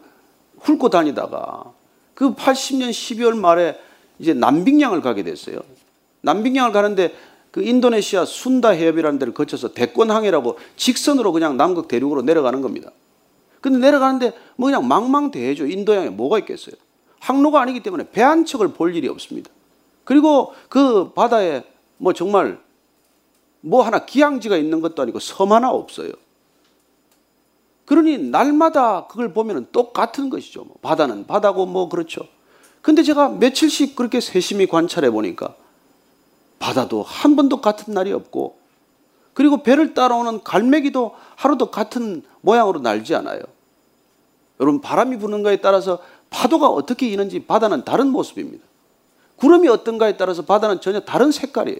[0.59, 1.73] 훑고 다니다가
[2.13, 3.79] 그 80년 12월 말에
[4.21, 5.59] 이제 남빙양을 가게 됐어요.
[6.21, 7.13] 남빙양을 가는데
[7.49, 12.91] 그 인도네시아 순다 해협이라는 데를 거쳐서 대권항해라고 직선으로 그냥 남극 대륙으로 내려가는 겁니다.
[13.59, 15.65] 근데 내려가는데 뭐 그냥 망망대해죠.
[15.65, 16.75] 인도양에 뭐가 있겠어요.
[17.19, 19.49] 항로가 아니기 때문에 배 한 척을 볼 일이 없습니다.
[20.03, 21.63] 그리고 그 바다에
[21.97, 22.59] 뭐 정말
[23.61, 26.11] 뭐 하나 기항지가 있는 것도 아니고 섬 하나 없어요.
[27.85, 30.63] 그러니 날마다 그걸 보면 똑같은 것이죠.
[30.63, 32.21] 뭐 바다는 바다고 뭐 그렇죠.
[32.81, 35.55] 근데 제가 며칠씩 그렇게 세심히 관찰해 보니까
[36.59, 38.57] 바다도 한 번도 같은 날이 없고
[39.33, 43.41] 그리고 배를 따라오는 갈매기도 하루도 같은 모양으로 날지 않아요.
[44.59, 48.63] 여러분 바람이 부는가에 따라서 파도가 어떻게 이는지 바다는 다른 모습입니다.
[49.37, 51.79] 구름이 어떤가에 따라서 바다는 전혀 다른 색깔이에요.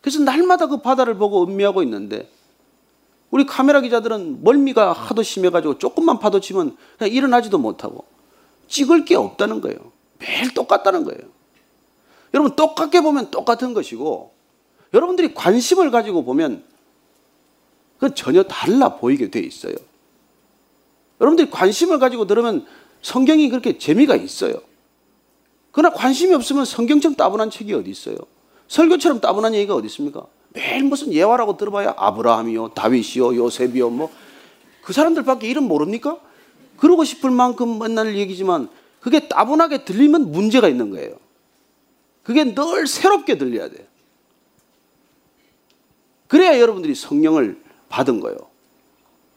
[0.00, 2.28] 그래서 날마다 그 바다를 보고 음미하고 있는데
[3.30, 8.04] 우리 카메라 기자들은 멀미가 하도 심해가지고 조금만 파도 치면 그냥 일어나지도 못하고
[8.72, 9.76] 찍을 게 없다는 거예요.
[10.18, 11.20] 매일 똑같다는 거예요.
[12.32, 14.32] 여러분 똑같게 보면 똑같은 것이고
[14.94, 16.64] 여러분들이 관심을 가지고 보면
[17.98, 19.74] 그 전혀 달라 보이게 돼 있어요.
[21.20, 22.66] 여러분들이 관심을 가지고 들으면
[23.02, 24.54] 성경이 그렇게 재미가 있어요.
[25.70, 28.16] 그러나 관심이 없으면 성경처럼 따분한 책이 어디 있어요?
[28.68, 30.26] 설교처럼 따분한 얘기가 어디 있습니까?
[30.48, 34.10] 매일 무슨 예화라고 들어봐야 아브라함이요, 다윗이요, 요셉이요, 뭐
[34.82, 36.18] 그 사람들밖에 이름 모릅니까?
[36.82, 38.68] 그러고 싶을 만큼 맨날 얘기지만
[38.98, 41.14] 그게 따분하게 들리면 문제가 있는 거예요.
[42.24, 43.86] 그게 늘 새롭게 들려야 돼요.
[46.26, 48.36] 그래야 여러분들이 성령을 받은 거예요.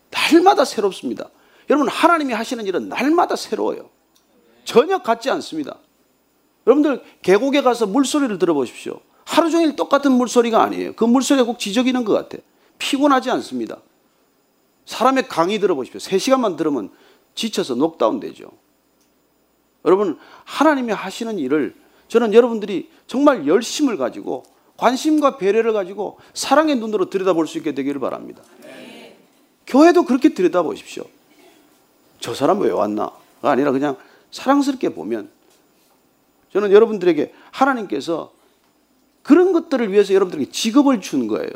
[0.09, 1.29] 날마다 새롭습니다.
[1.69, 3.91] 여러분 하나님이 하시는 일은 날마다 새로워요.
[4.63, 5.77] 전혀 같지 않습니다.
[6.65, 8.99] 여러분들 계곡에 가서 물소리를 들어보십시오.
[9.23, 10.93] 하루 종일 똑같은 물소리가 아니에요.
[10.95, 12.41] 그 물소리가 꼭 지저귀는 것 같아.
[12.79, 13.77] 피곤하지 않습니다.
[14.87, 15.99] 사람의 강의 들어보십시오.
[15.99, 16.89] 3시간만 들으면
[17.35, 18.49] 지쳐서 녹다운 되죠.
[19.83, 21.75] 여러분, 하나님이 하시는 일을
[22.07, 24.43] 저는 여러분들이 정말 열심을 가지고
[24.77, 28.41] 관심과 배려를 가지고 사랑의 눈으로 들여다볼 수 있게 되기를 바랍니다.
[28.61, 29.17] 네.
[29.67, 31.05] 교회도 그렇게 들여다보십시오.
[32.19, 33.11] 저 사람 왜 왔나가
[33.41, 33.97] 아니라 그냥
[34.31, 35.29] 사랑스럽게 보면
[36.51, 38.33] 저는 여러분들에게 하나님께서
[39.21, 41.49] 그런 것들을 위해서 여러분들에게 직업을 준 거예요.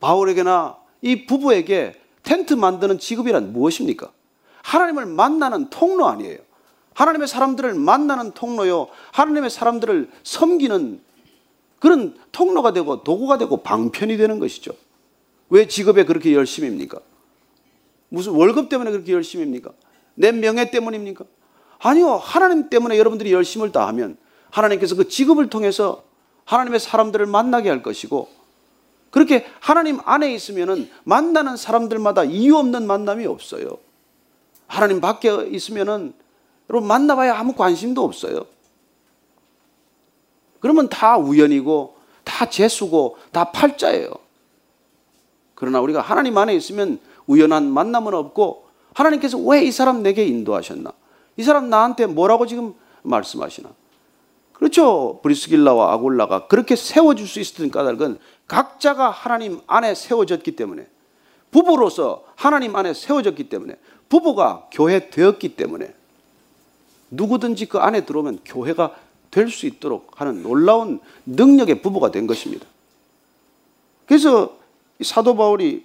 [0.00, 4.12] 바울에게나 이 부부에게 텐트 만드는 직업이란 무엇입니까?
[4.62, 6.36] 하나님을 만나는 통로 아니에요.
[6.92, 8.88] 하나님의 사람들을 만나는 통로요.
[9.12, 11.00] 하나님의 사람들을 섬기는
[11.78, 14.72] 그런 통로가 되고 도구가 되고 방편이 되는 것이죠.
[15.48, 17.00] 왜 직업에 그렇게 열심입니까?
[18.10, 19.70] 무슨 월급 때문에 그렇게 열심입니까?
[20.14, 21.24] 내 명예 때문입니까?
[21.78, 22.16] 아니요.
[22.16, 24.18] 하나님 때문에 여러분들이 열심을 다하면
[24.50, 26.04] 하나님께서 그 직업을 통해서
[26.44, 28.28] 하나님의 사람들을 만나게 할 것이고
[29.10, 33.78] 그렇게 하나님 안에 있으면은 만나는 사람들마다 이유 없는 만남이 없어요.
[34.66, 36.12] 하나님 밖에 있으면은
[36.68, 38.46] 여러분 만나봐야 아무 관심도 없어요.
[40.60, 44.10] 그러면 다 우연이고 다 재수고 다 팔자예요.
[45.54, 50.92] 그러나 우리가 하나님 안에 있으면 우연한 만남은 없고 하나님께서 왜 이 사람 내게 인도하셨나?
[51.36, 53.70] 이 사람 나한테 뭐라고 지금 말씀하시나?
[54.52, 55.20] 그렇죠.
[55.22, 58.18] 브리스길라와 아골라가 그렇게 세워줄 수 있었던 까닭은
[58.48, 60.86] 각자가 하나님 안에 세워졌기 때문에
[61.50, 63.76] 부부로서 하나님 안에 세워졌기 때문에
[64.08, 65.94] 부부가 교회 되었기 때문에
[67.10, 68.94] 누구든지 그 안에 들어오면 교회가
[69.30, 72.66] 될 수 있도록 하는 놀라운 능력의 부부가 된 것입니다.
[74.06, 74.56] 그래서
[75.02, 75.84] 사도 바울이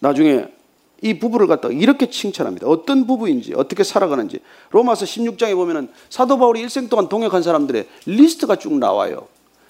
[0.00, 0.46] 나중에
[1.00, 2.66] 이 부부를 갖다가 이렇게 칭찬합니다.
[2.66, 4.40] 어떤 부부인지, 어떻게 살아가는지.
[4.70, 9.28] 로마서 16장에 보면은 사도 바울이 일생 동안 동역한 사람들의 리스트가 쭉 나와요.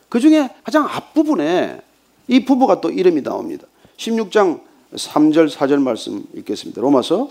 [0.09, 1.83] 그 중에 가장 앞부분에
[2.29, 3.67] 이 부부가 또 이름이 나옵니다.
[3.97, 4.61] 16장
[4.95, 6.81] 3절, 4절 말씀 읽겠습니다.
[6.81, 7.31] 로마서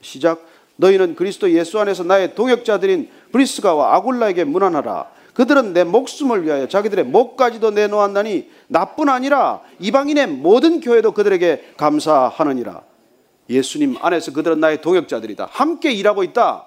[0.00, 0.46] 시작.
[0.76, 5.10] 너희는 그리스도 예수 안에서 나의 동역자들인 브리스가와 아굴라에게 문안하라.
[5.34, 12.82] 그들은 내 목숨을 위하여 자기들의 목까지도 내놓았나니 나뿐 아니라 이방인의 모든 교회도 그들에게 감사하느니라.
[13.48, 15.48] 예수님 안에서 그들은 나의 동역자들이다.
[15.50, 16.66] 함께 일하고 있다.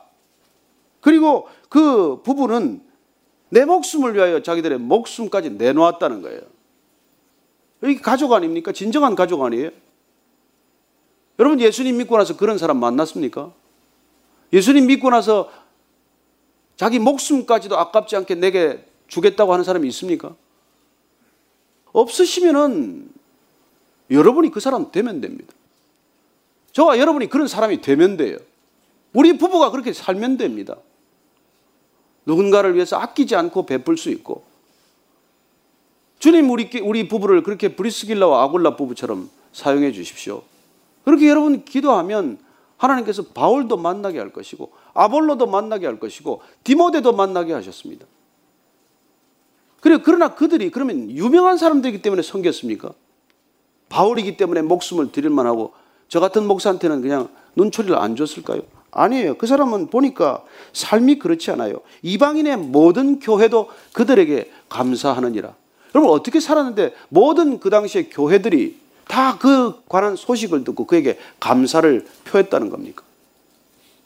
[1.02, 2.82] 그리고 그 부부는
[3.50, 6.42] 내 목숨을 위하여 자기들의 목숨까지 내놓았다는 거예요.
[7.90, 8.72] 이게 가족 아닙니까?
[8.72, 9.72] 진정한 가족 아니에요?
[11.40, 13.52] 여러분 예수님 믿고 나서 그런 사람 만났습니까?
[14.54, 15.52] 예수님 믿고 나서
[16.76, 20.36] 자기 목숨까지도 아깝지 않게 내게 주겠다고 하는 사람이 있습니까?
[21.92, 23.12] 없으시면은
[24.10, 25.54] 여러분이 그 사람 되면 됩니다.
[26.72, 28.38] 저와 여러분이 그런 사람이 되면 돼요.
[29.14, 30.76] 우리 부부가 그렇게 살면 됩니다.
[32.26, 34.44] 누군가를 위해서 아끼지 않고 베풀 수 있고
[36.24, 40.44] 주님 우리 우리 부부를 그렇게 브리스길라와 아굴라 부부처럼 사용해 주십시오.
[41.04, 42.38] 그렇게 여러분 기도하면
[42.78, 48.06] 하나님께서 바울도 만나게 할 것이고 아볼로도 만나게 할 것이고 디모데도 만나게 하셨습니다.
[49.82, 52.94] 그래 그러나 그들이 그러면 유명한 사람들이기 때문에 섬겼습니까?
[53.90, 55.74] 바울이기 때문에 목숨을 드릴 만하고
[56.08, 58.62] 저 같은 목사한테는 그냥 눈초리를 안 줬을까요?
[58.92, 59.36] 아니에요.
[59.36, 61.82] 그 사람은 보니까 삶이 그렇지 않아요.
[62.02, 65.56] 이방인의 모든 교회도 그들에게 감사하느니라.
[65.96, 72.70] 여러분 어떻게 살았는데 모든 그 당시의 교회들이 다 그 관한 소식을 듣고 그에게 감사를 표했다는
[72.70, 73.04] 겁니까?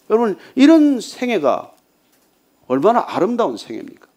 [0.09, 1.71] 여러분 이런 생애가
[2.67, 4.07] 얼마나 아름다운 생애입니까?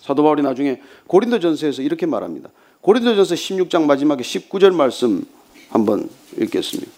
[0.00, 2.50] 사도 바울이 나중에 고린도전서에서 이렇게 말합니다.
[2.80, 5.24] 고린도전서 16장 마지막에 19절 말씀
[5.70, 6.08] 한번
[6.38, 6.90] 읽겠습니다.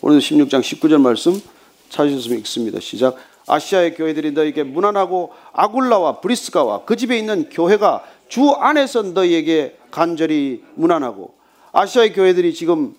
[0.00, 1.40] 오늘 16장 19절 말씀
[1.88, 2.80] 찾으셨으면 읽습니다.
[2.80, 3.16] 시작.
[3.46, 11.34] 아시아의 교회들이 너에게 무난하고 아굴라와 브리스가와 그 집에 있는 교회가 주 안에서 너희에게 간절히 무난하고
[11.72, 12.94] 아시아의 교회들이 지금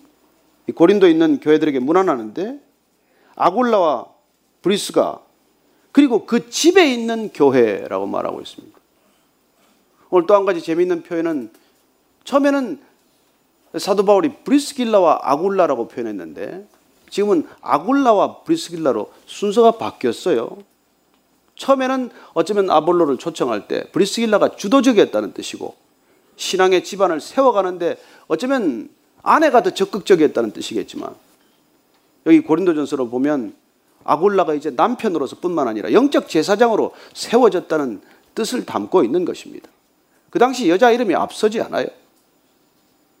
[0.74, 2.60] 고린도에 있는 교회들에게 무난하는데
[3.36, 4.06] 아굴라와
[4.62, 5.20] 브리스가
[5.92, 8.78] 그리고 그 집에 있는 교회라고 말하고 있습니다.
[10.10, 11.50] 오늘 또 한 가지 재미있는 표현은
[12.24, 12.80] 처음에는
[13.78, 16.66] 사도 바울이 브리스길라와 아굴라라고 표현했는데
[17.08, 20.58] 지금은 아굴라와 브리스길라로 순서가 바뀌었어요.
[21.60, 25.76] 처음에는 어쩌면 아볼로를 초청할 때 브리스길라가 주도적이었다는 뜻이고
[26.36, 27.98] 신앙의 집안을 세워가는데
[28.28, 28.88] 어쩌면
[29.22, 31.14] 아내가 더 적극적이었다는 뜻이겠지만
[32.24, 33.54] 여기 고린도전서로 보면
[34.04, 38.00] 아굴라가 이제 남편으로서 뿐만 아니라 영적 제사장으로 세워졌다는
[38.34, 39.68] 뜻을 담고 있는 것입니다.
[40.30, 41.86] 그 당시 여자 이름이 앞서지 않아요.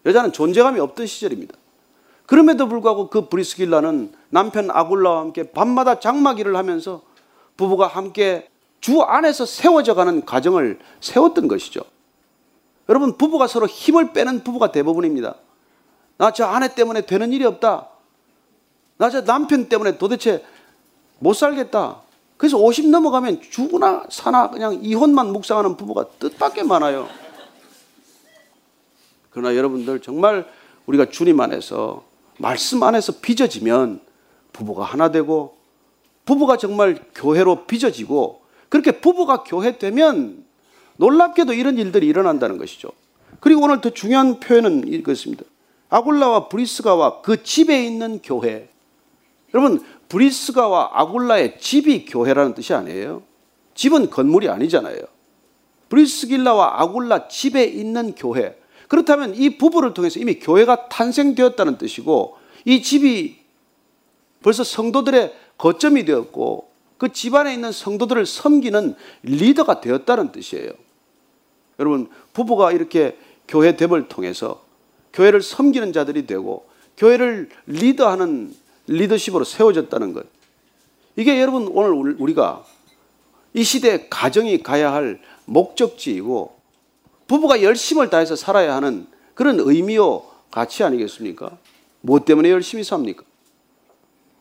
[0.06, 1.54] 여자는 존재감이 없던 시절입니다.
[2.24, 5.98] 그럼에도 불구하고 그 브리스길라는 남편 아굴라와 함께 밤마다
[6.38, 7.02] 일을 하면서
[7.60, 8.48] 부부가 함께
[8.80, 11.82] 주 안에서 세워져 가는 가정을 세웠던 것이죠.
[12.88, 15.34] 여러분, 부부가 서로 힘을 빼는 부부가 대부분입니다.
[16.16, 17.88] 나 저 아내 때문에 되는 일이 없다.
[18.96, 20.42] 나 저 남편 때문에 도대체
[21.18, 22.00] 못 살겠다.
[22.38, 27.08] 그래서 50 넘어가면 죽으나 사나 그냥 이혼만 묵상하는 부부가 뜻밖의 많아요.
[29.30, 30.50] 그러나 여러분들 정말
[30.86, 32.04] 우리가 주님 안에서
[32.38, 34.00] 말씀 안에서 빚어지면
[34.54, 35.59] 부부가 하나 되고
[36.30, 40.44] 부부가 정말 교회로 빚어지고 그렇게 부부가 교회 되면
[40.96, 42.92] 놀랍게도 이런 일들이 일어난다는 것이죠.
[43.40, 45.42] 그리고 오늘 더 중요한 표현은 이것입니다.
[45.88, 48.68] 아굴라와 브리스가와 그 집에 있는 교회.
[49.52, 53.24] 여러분, 브리스가와 아굴라의 집이 교회라는 뜻이 아니에요.
[53.74, 55.00] 집은 건물이 아니잖아요.
[55.88, 58.56] 브리스길라와 아굴라 집에 있는 교회.
[58.86, 63.39] 그렇다면 이 부부를 통해서 이미 교회가 탄생되었다는 뜻이고 이 집이
[64.42, 70.72] 벌써 성도들의 거점이 되었고 그 집안에 있는 성도들을 섬기는 리더가 되었다는 뜻이에요.
[71.78, 73.16] 여러분, 부부가 이렇게
[73.48, 74.62] 교회 됨을 통해서
[75.12, 76.66] 교회를 섬기는 자들이 되고
[76.96, 78.54] 교회를 리더하는
[78.86, 80.26] 리더십으로 세워졌다는 것.
[81.16, 82.64] 이게 여러분 오늘 우리가
[83.54, 86.56] 이 시대 가정이 가야 할 목적지이고
[87.26, 91.58] 부부가 열심을 다해서 살아야 하는 그런 의미요 가치 아니겠습니까?
[92.00, 93.24] 무엇 때문에 열심히 삽니까?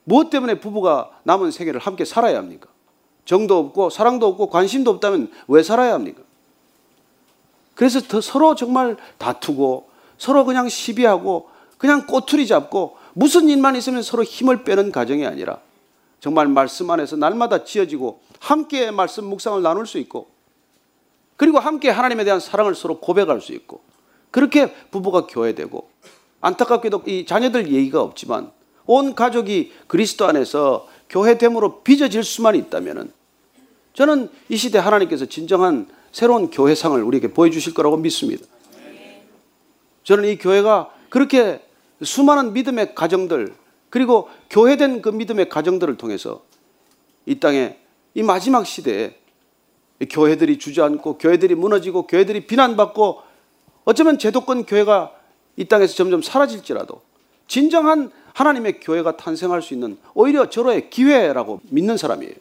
[0.10, 2.68] 무엇 때문에 부부가 남은 세계를 함께 살아야 합니까?
[3.26, 6.24] 정도 없고 사랑도 없고 관심도 없다면 왜 살아야 합니까?
[7.76, 9.88] 그래서 더 서로 정말 다투고
[10.18, 15.60] 서로 그냥 시비하고 그냥 꼬투리 잡고 무슨 일만 있으면 서로 힘을 빼는 가정이 아니라
[16.20, 20.28] 정말 말씀 안에서 날마다 지어지고 함께 말씀 묵상을 나눌 수 있고
[21.38, 23.82] 그리고 함께 하나님에 대한 사랑을 서로 고백할 수 있고
[24.32, 25.88] 그렇게 부부가 교회되고
[26.42, 28.52] 안타깝게도 이 자녀들 얘기가 없지만
[28.92, 33.14] 온 가족이 그리스도 안에서 교회됨으로 빚어질 수만 있다면
[33.94, 38.44] 저는 이 시대 하나님께서 진정한 새로운 교회상을 우리에게 보여주실 거라고 믿습니다.
[40.04, 41.62] 저는 이 교회가 그렇게
[42.02, 43.54] 수많은 믿음의 가정들
[43.92, 46.44] 그리고 교회된 그 믿음의 가정들을 통해서
[47.28, 47.78] 이 땅에
[48.16, 49.16] 이 마지막 시대에
[50.10, 53.22] 교회들이 주저앉고 교회들이 무너지고 교회들이 비난받고
[53.86, 55.14] 어쩌면 제도권 교회가
[55.58, 57.04] 이 땅에서 점점 사라질지라도
[57.48, 62.34] 진정한 하나님의 교회가 탄생할 수 있는 오히려 저로의 기회라고 믿는 사람이에요.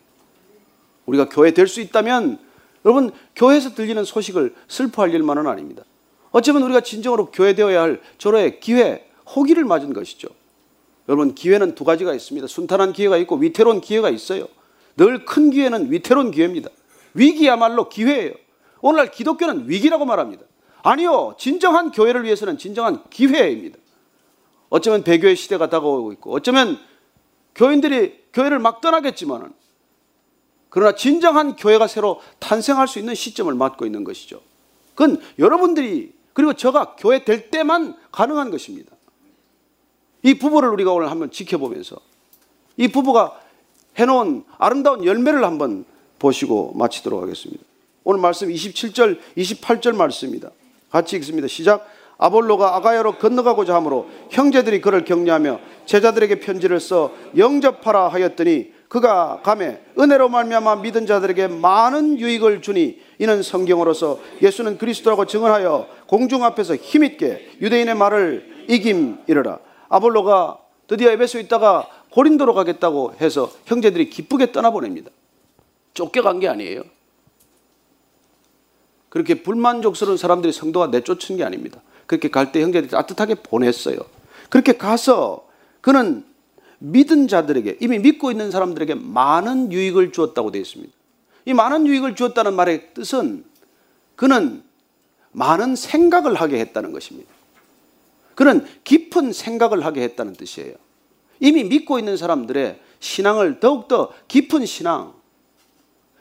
[1.07, 2.39] 우리가 교회 될 수 있다면
[2.85, 5.83] 여러분 교회에서 들리는 소식을 슬퍼할 일만은 아닙니다.
[6.31, 10.29] 어쩌면 우리가 진정으로 교회 되어야 할 저로의 기회, 호기를 맞은 것이죠.
[11.09, 12.47] 여러분 기회는 두 가지가 있습니다.
[12.47, 14.47] 순탄한 기회가 있고 위태로운 기회가 있어요.
[14.97, 16.69] 늘 큰 기회는 위태로운 기회입니다.
[17.15, 18.33] 위기야말로 기회예요.
[18.81, 20.45] 오늘날 기독교는 위기라고 말합니다.
[20.83, 21.35] 아니요.
[21.39, 23.78] 진정한 교회를 위해서는 진정한 기회입니다.
[24.71, 26.79] 어쩌면 배교의 시대가 다가오고 있고 어쩌면
[27.55, 29.53] 교인들이 교회를 막 떠나겠지만은
[30.69, 34.41] 그러나 진정한 교회가 새로 탄생할 수 있는 시점을 맞고 있는 것이죠.
[34.95, 38.93] 그건 여러분들이 그리고 저가 교회 될 때만 가능한 것입니다.
[40.23, 41.97] 이 부부를 우리가 오늘 한번 지켜보면서
[42.77, 43.41] 이 부부가
[43.97, 45.85] 해놓은 아름다운 열매를 한번
[46.19, 47.63] 보시고 마치도록 하겠습니다.
[48.05, 50.51] 오늘 말씀 27절, 28절 말씀입니다.
[50.91, 51.49] 같이 읽습니다.
[51.49, 51.87] 시작.
[52.19, 60.29] 아볼로가 아가야로 건너가고자 하므로 형제들이 그를 격려하며 제자들에게 편지를 써 영접하라 하였더니 그가 감에 은혜로
[60.29, 67.95] 말미암아 믿은 자들에게 많은 유익을 주니 이는 성경으로서 예수는 그리스도라고 증언하여 공중 앞에서 힘있게 유대인의
[67.95, 69.59] 말을 이김이르라
[69.89, 70.59] 아볼로가
[70.89, 75.11] 드디어 에베소에 있다가 고린도로 가겠다고 해서 형제들이 기쁘게 떠나보냅니다.
[75.95, 76.83] 쫓겨간 게 아니에요.
[79.09, 81.81] 그렇게 불만족스러운 사람들이 성도가 내쫓은 게 아닙니다.
[82.09, 83.99] 그렇게 갈 때 형제들이 따뜻하게 보냈어요.
[84.51, 85.47] 그렇게 가서
[85.81, 86.25] 그는
[86.79, 90.93] 믿은 자들에게 이미 믿고 있는 사람들에게 많은 유익을 주었다고 되어 있습니다.
[91.45, 93.45] 이 많은 유익을 주었다는 말의 뜻은
[94.17, 94.63] 그는
[95.33, 97.31] 많은 생각을 하게 했다는 것입니다.
[98.35, 100.75] 그는 깊은 생각을 하게 했다는 뜻이에요.
[101.41, 105.13] 이미 믿고 있는 사람들의 신앙을 더욱더 깊은 신앙,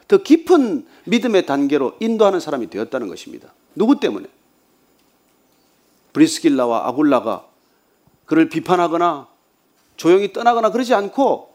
[0.08, 3.54] 더 깊은 믿음의 단계로 인도하는 사람이 되었다는 것입니다.
[3.76, 4.28] 누구 때문에?
[6.18, 7.46] 브리스길라와 아굴라가
[8.26, 9.28] 그를 비판하거나
[9.96, 11.54] 조용히 떠나거나 그러지 않고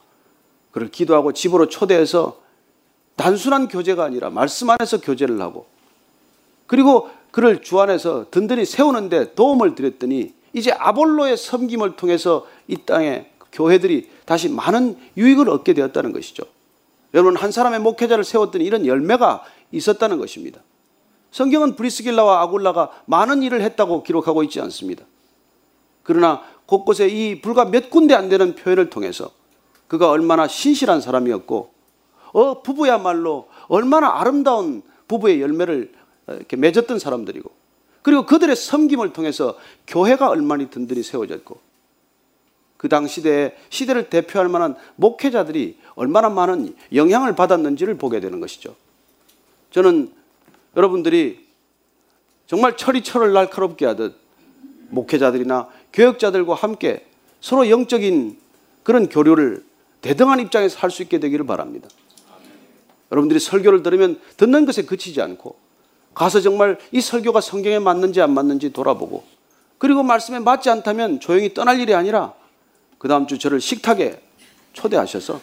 [0.71, 2.41] 그를 기도하고 집으로 초대해서
[3.17, 5.67] 단순한 교제가 아니라 말씀 안에서 교제를 하고
[6.67, 14.09] 그리고 그를 주 안에서 든든히 세우는데 도움을 드렸더니 이제 아볼로의 섬김을 통해서 이 땅에 교회들이
[14.25, 16.45] 다시 많은 유익을 얻게 되었다는 것이죠.
[17.15, 20.61] 여러분 한 사람의 목회자를 세웠더니 이런 열매가 있었다는 것입니다.
[21.33, 25.05] 성경은 브리스길라와 아굴라가 많은 일을 했다고 기록하고 있지 않습니다.
[26.03, 29.31] 그러나 곳곳에 이 불과 몇 군데 안 되는 표현을 통해서
[29.89, 31.73] 그가 얼마나 신실한 사람이었고,
[32.33, 35.93] 어, 부부야말로 얼마나 아름다운 부부의 열매를
[36.29, 37.51] 이렇게 맺었던 사람들이고,
[38.03, 39.57] 그리고 그들의 섬김을 통해서
[39.87, 41.59] 교회가 얼마나 든든히 세워졌고,
[42.77, 48.75] 그 당시대에 시대를 대표할 만한 목회자들이 얼마나 많은 영향을 받았는지를 보게 되는 것이죠.
[49.71, 50.13] 저는
[50.77, 51.47] 여러분들이
[52.47, 54.17] 정말 철이 철을 날카롭게 하듯
[54.91, 57.07] 목회자들이나 교역자들과 함께
[57.41, 58.39] 서로 영적인
[58.83, 59.65] 그런 교류를
[60.01, 61.89] 대등한 입장에서 할 수 있게 되기를 바랍니다.
[63.11, 65.57] 여러분들이 설교를 들으면 듣는 것에 그치지 않고
[66.15, 69.25] 가서 정말 이 설교가 성경에 맞는지 안 맞는지 돌아보고
[69.79, 72.35] 그리고 말씀에 맞지 않다면 조용히 떠날 일이 아니라
[72.99, 74.21] 그 다음 주 저를 식탁에
[74.73, 75.41] 초대하셔서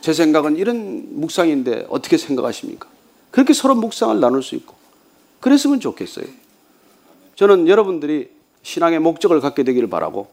[0.00, 2.88] 제 생각은 이런 묵상인데 어떻게 생각하십니까?
[3.34, 4.76] 그렇게 서로 묵상을 나눌 수 있고
[5.40, 6.24] 그랬으면 좋겠어요.
[7.34, 8.30] 저는 여러분들이
[8.62, 10.28] 신앙의 목적을 갖게 되기를 바라고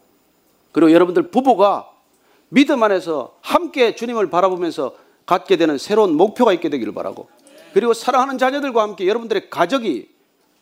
[0.70, 1.90] 그리고 여러분들 부부가
[2.48, 4.94] 믿음 안에서 함께 주님을 바라보면서
[5.26, 7.28] 갖게 되는 새로운 목표가 있게 되기를 바라고
[7.74, 10.08] 그리고 사랑하는 자녀들과 함께 여러분들의 가족이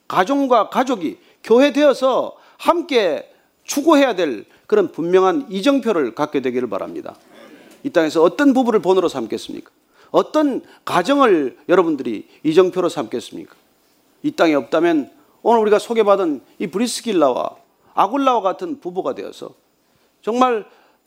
[0.09, 3.31] 가정과 가족이 교회 되어서 함께
[3.65, 7.17] 추구해야 될 그런 분명한 이정표를 갖게 되기를 바랍니다.
[7.83, 9.71] 이 땅에서 어떤 부부를 본으로 삼겠습니까?
[10.11, 13.55] 어떤 가정을 여러분들이 이정표로 삼겠습니까?
[14.23, 15.11] 이 땅에 없다면
[15.43, 17.57] 오늘 우리가 소개받은 이 브리스길라와
[17.95, 19.51] 아굴라와 같은 부부가 되어서
[20.23, 20.67] 정말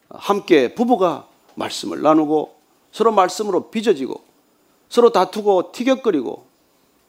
[0.09, 2.55] 함께 부부가 말씀을 나누고
[2.91, 4.21] 서로 말씀으로 빚어지고
[4.89, 6.45] 서로 다투고 티격거리고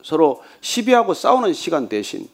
[0.03, 2.29] 서로 시비하고 싸우는 시간 대신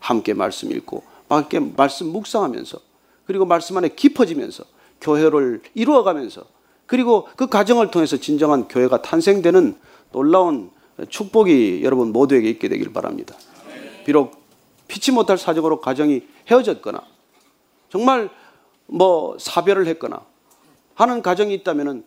[0.00, 2.78] 함께 말씀 읽고 함께 말씀 묵상하면서
[3.26, 4.64] 그리고 말씀 안에 깊어지면서
[5.00, 6.44] 교회를 이루어가면서
[6.86, 9.76] 그리고 그 과정을 통해서 진정한 교회가 탄생되는
[10.12, 10.70] 놀라운
[11.08, 13.34] 축복이 여러분 모두에게 있게 되길 바랍니다.
[14.04, 14.44] 비록
[14.86, 17.02] 피치 못할 사정으로 가정이 헤어졌거나
[17.88, 18.30] 정말
[18.86, 20.20] 뭐 사별을 했거나
[20.94, 22.04] 하는 가정이 있다면은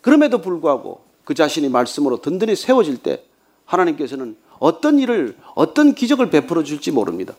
[0.00, 3.24] 그럼에도 불구하고 그 자신이 말씀으로 든든히 세워질 때
[3.64, 7.34] 하나님께서는 어떤 일을 어떤 기적을 베풀어 줄지 모릅니다.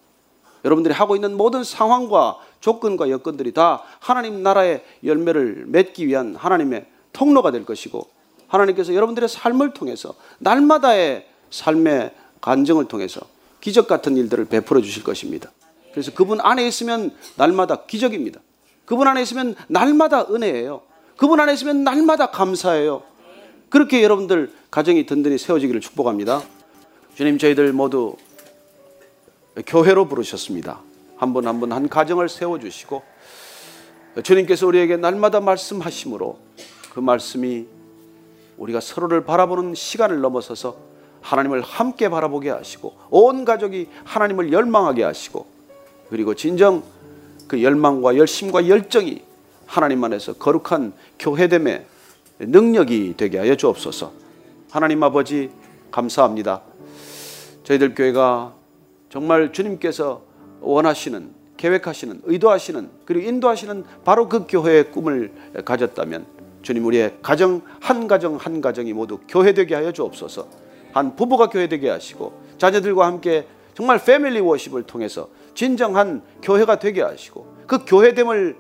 [0.64, 7.52] 여러분들이 하고 있는 모든 상황과 조건과 여건들이 다 하나님 나라의 열매를 맺기 위한 하나님의 통로가
[7.52, 8.08] 될 것이고
[8.48, 13.22] 하나님께서 여러분들의 삶을 통해서 날마다의 삶의 간증을 통해서
[13.62, 15.52] 기적 같은 일들을 베풀어 주실 것입니다.
[15.92, 18.40] 그래서 그분 안에 있으면 날마다 기적입니다.
[18.86, 20.82] 그분 안에 있으면 날마다 은혜예요.
[21.18, 23.04] 그분 안에 있으면 날마다 감사해요.
[23.70, 26.42] 그렇게 여러분들 가정이 든든히 세워지기를 축복합니다.
[27.16, 28.16] 주님 저희들 모두
[29.62, 30.80] 교회로 부르셨습니다.
[31.18, 33.02] 한 분 한 분 한 가정을 세워 주시고
[34.24, 36.38] 주님께서 우리에게 날마다 말씀하심으로
[36.94, 37.66] 그 말씀이
[38.58, 40.76] 우리가 서로를 바라보는 시간을 넘어서서
[41.22, 45.46] 하나님을 함께 바라보게 하시고 온 가족이 하나님을 열망하게 하시고
[46.10, 46.84] 그리고 진정
[47.48, 49.22] 그 열망과 열심과 열정이
[49.66, 51.86] 하나님 안에서 거룩한 교회됨의
[52.40, 54.12] 능력이 되게 하여 주옵소서.
[54.70, 55.50] 하나님 아버지
[55.92, 56.62] 감사합니다.
[57.64, 58.54] 저희들 교회가
[59.14, 60.24] 정말 주님께서
[60.60, 65.32] 원하시는 계획하시는 의도하시는 그리고 인도하시는 바로 그 교회의 꿈을
[65.64, 66.26] 가졌다면
[66.64, 70.48] 주님 우리의 가정 한 가정 한 가정이 모두 교회되게 하여 주옵소서.
[70.94, 73.46] 한 부부가 교회되게 하시고 자녀들과 함께
[73.76, 78.56] 정말 패밀리 워십을 통해서 진정한 교회가 되게 하시고 그 교회됨을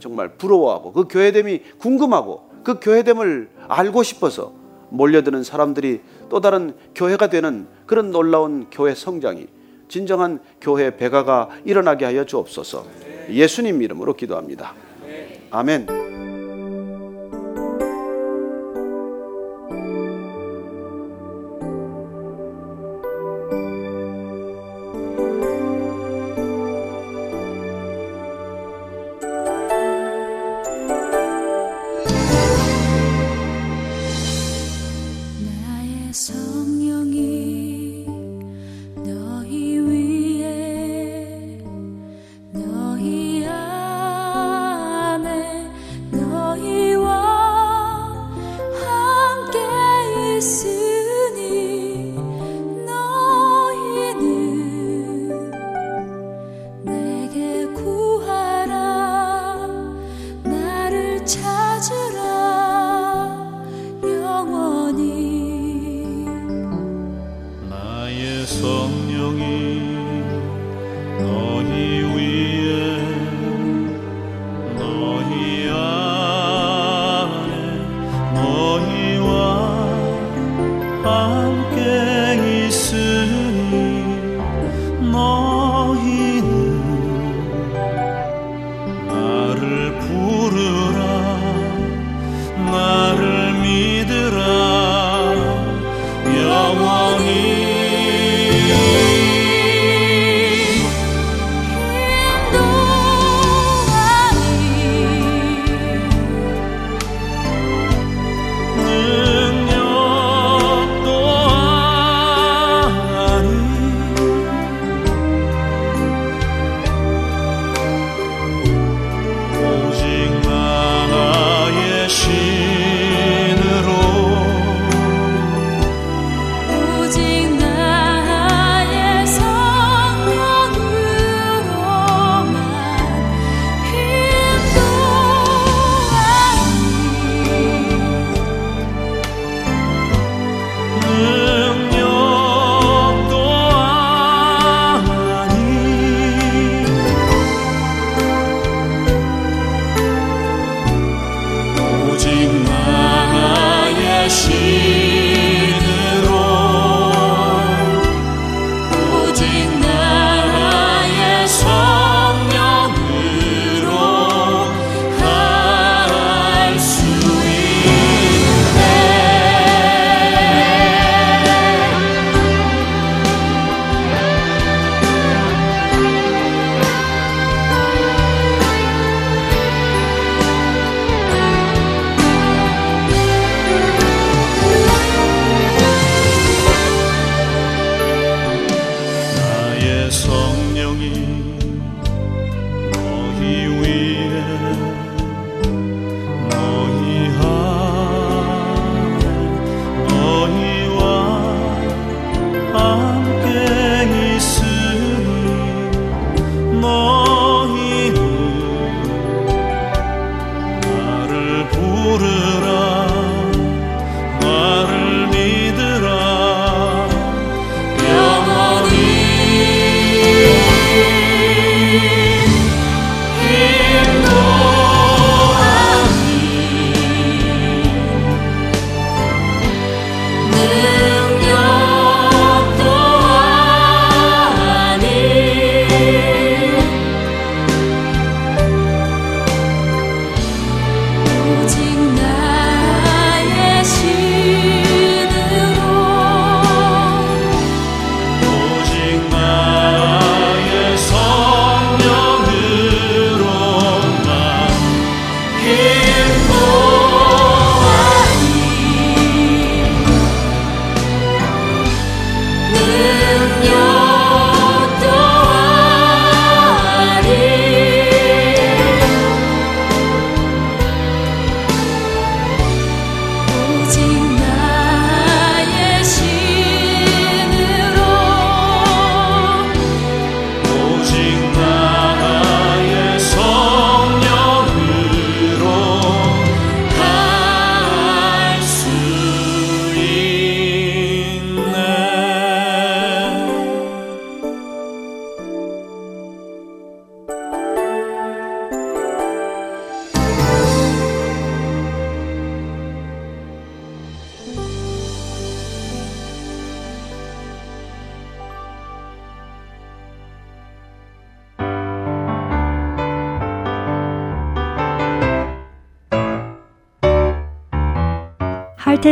[0.00, 4.54] 정말 부러워하고 그 교회됨이 궁금하고 그 교회됨을 알고 싶어서
[4.88, 9.46] 몰려드는 사람들이 또 다른 교회가 되는 그런 놀라운 교회 성장이
[9.88, 12.86] 진정한 교회 배가가 일어나게 하여 주옵소서.
[13.30, 14.74] 예수님 이름으로 기도합니다.
[15.50, 16.13] 아멘.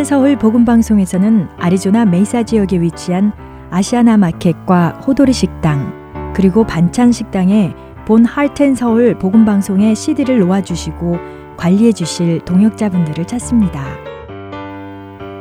[0.04, 3.32] 서울 복음 방송에서는 아리조나 메사 지역에 위치한
[3.70, 7.74] 아시아나 마켓과 호도리 식당 그리고 반찬 식당에
[8.06, 11.18] 본 할텐 서울 복음 방송의 CD를 놓아 주시고
[11.56, 13.84] 관리해 주실 동역자분들을 찾습니다.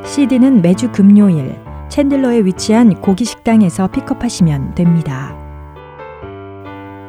[0.04, 1.58] CD는 매주 금요일
[1.88, 5.36] 챈들러에 위치한 고기 식당에서 픽업하시면 됩니다.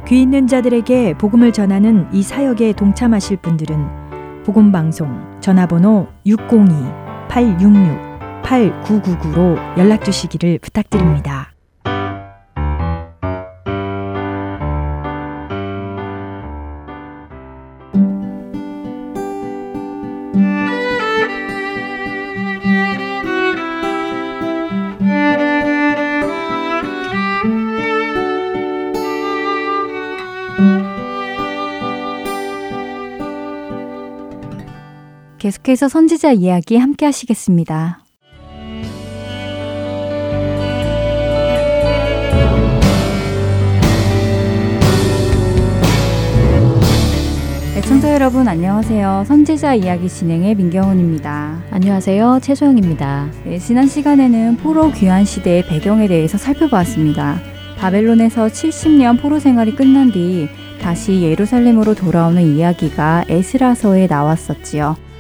[0.07, 7.02] 귀 있는 자들에게 복음을 전하는 이 사역에 동참하실 분들은 복음 방송 전화번호 602
[7.34, 11.32] 866-8999로 연락 주시기를 부탁드립니다.
[35.64, 37.99] 계속해서 선지자 이야기 함께 하시겠습니다.
[47.78, 49.24] 애청자 여러분 안녕하세요.
[49.26, 51.64] 선지자 이야기 진행의 민경훈입니다.
[51.72, 52.39] 안녕하세요.
[52.41, 53.32] 최소영입니다.
[53.45, 57.39] 네, 지난 시간에는 포로 귀환 시대의 배경에 대해서 살펴보았습니다.
[57.78, 60.49] 바벨론에서 70년 포로 생활이 끝난 뒤
[60.82, 65.12] 다시 예루살렘으로 돌아오는 이야기가 에스라서에 나왔었지요.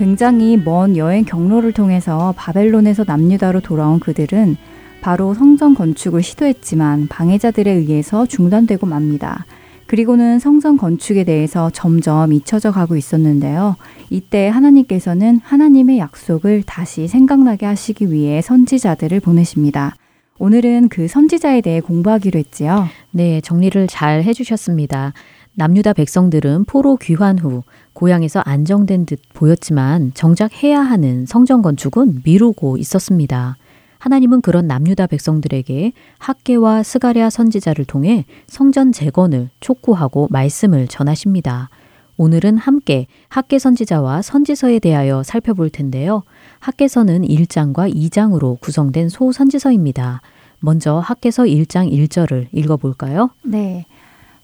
[0.00, 4.56] 굉장히 먼 여행 경로를 통해서 바벨론에서 남유다로 돌아온 그들은
[5.02, 9.44] 바로 성전 건축을 시도했지만 방해자들에 의해서 중단되고 맙니다.
[9.86, 13.76] 그리고는 성전 건축에 대해서 점점 잊혀져 가고 있었는데요.
[14.08, 19.94] 이때 하나님께서는 하나님의 약속을 다시 생각나게 하시기 위해 선지자들을 보내십니다.
[20.38, 22.86] 오늘은 그 선지자에 대해 공부하기로 했지요.
[23.10, 25.12] 네, 정리를 잘 해주셨습니다.
[25.56, 32.76] 남유다 백성들은 포로 귀환 후 고향에서 안정된 듯 보였지만 정작 해야 하는 성전 건축은 미루고
[32.78, 33.56] 있었습니다.
[33.98, 41.68] 하나님은 그런 남유다 백성들에게 학계와 스가랴 선지자를 통해 성전 재건을 촉구하고 말씀을 전하십니다.
[42.16, 46.22] 오늘은 함께 학계 선지자와 선지서에 대하여 살펴볼 텐데요.
[46.58, 50.20] 학계서는 1장과 2장으로 구성된 소선지서입니다.
[50.60, 53.30] 먼저 학계서 1장 1절을 읽어볼까요?
[53.42, 53.86] 네.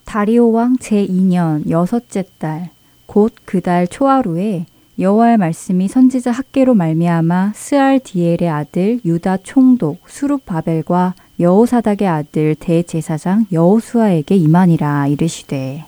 [0.07, 2.71] 다리오 왕 제2년 여섯째 달
[3.07, 4.67] 곧 그달 초하루에
[4.99, 15.09] 여호와의 말씀이 선지자 학계로 말미암아 스알디엘의 아들 유다 총독 수룹바벨과 여호사닥의 아들 대제사장 여호수아에게 임하니라
[15.09, 15.85] 이르시되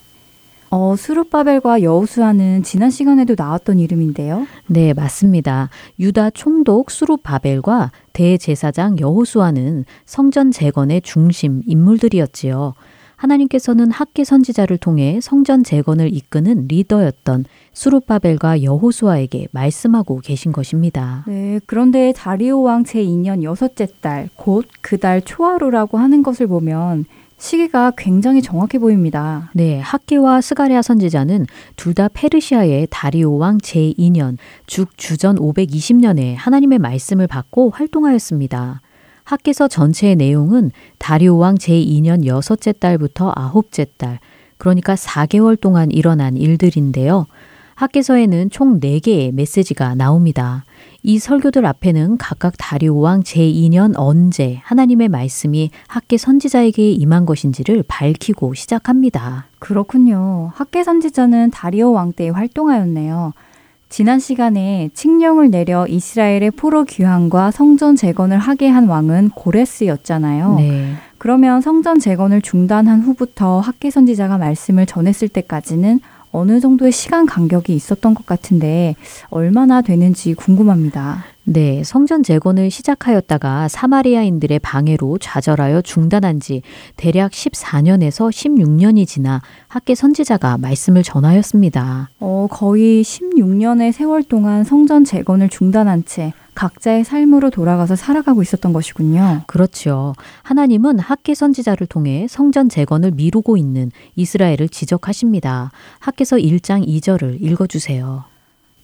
[0.70, 4.46] 어, 수룹바벨과 여호수아는 지난 시간에도 나왔던 이름인데요.
[4.66, 5.70] 네, 맞습니다.
[5.98, 12.74] 유다 총독 수룹바벨과 대제사장 여호수아는 성전 재건의 중심 인물들이었지요.
[13.18, 21.24] 하나님께서는 학계 선지자를 통해 성전 재건을 이끄는 리더였던 수룹바벨과 여호수아에게 말씀하고 계신 것입니다.
[21.26, 27.04] 네, 그런데 다리오 왕 제2년 여섯째 달, 곧 그 달 초하루라고 하는 것을 보면
[27.38, 29.50] 시기가 굉장히 정확해 보입니다.
[29.54, 31.46] 네, 학계와 스가랴 선지자는
[31.76, 38.80] 둘 다 페르시아의 다리오 왕 제2년, 즉 주전 520년에 하나님의 말씀을 받고 활동하였습니다.
[39.28, 44.20] 학계서 전체의 내용은 다리오 왕 제2년 여섯째 달부터 아홉째 달,
[44.56, 47.26] 그러니까 4개월 동안 일어난 일들인데요.
[47.74, 50.64] 학계서에는 총 4개의 메시지가 나옵니다.
[51.02, 58.54] 이 설교들 앞에는 각각 다리오 왕 제2년 언제 하나님의 말씀이 학계 선지자에게 임한 것인지를 밝히고
[58.54, 59.48] 시작합니다.
[59.58, 60.52] 그렇군요.
[60.54, 63.34] 학계 선지자는 다리오 왕 때 활동하였네요.
[63.88, 70.54] 지난 시간에 칙령을 내려 이스라엘의 포로 귀환과 성전 재건을 하게 한 왕은 고레스였잖아요.
[70.56, 70.92] 네.
[71.16, 78.14] 그러면 성전 재건을 중단한 후부터 학계 선지자가 말씀을 전했을 때까지는 어느 정도의 시간 간격이 있었던
[78.14, 78.94] 것 같은데
[79.30, 81.24] 얼마나 되는지 궁금합니다.
[81.50, 86.60] 네, 성전 재건을 시작하였다가 사마리아인들의 방해로 좌절하여 중단한 지
[86.96, 92.10] 대략 14년에서 16년이 지나 학계 선지자가 말씀을 전하였습니다.
[92.20, 99.44] 어, 거의 16년의 세월 동안 성전 재건을 중단한 채 각자의 삶으로 돌아가서 살아가고 있었던 것이군요.
[99.46, 100.12] 그렇죠.
[100.42, 105.70] 하나님은 학계 선지자를 통해 성전 재건을 미루고 있는 이스라엘을 지적하십니다.
[106.00, 108.24] 학계서 1장 2절을 읽어 주세요.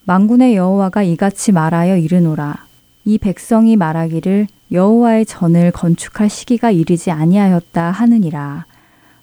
[0.05, 2.65] 만군의 여호와가 이같이 말하여 이르노라.
[3.05, 8.65] 이 백성이 말하기를 여호와의 전을 건축할 시기가 이르지 아니하였다 하느니라.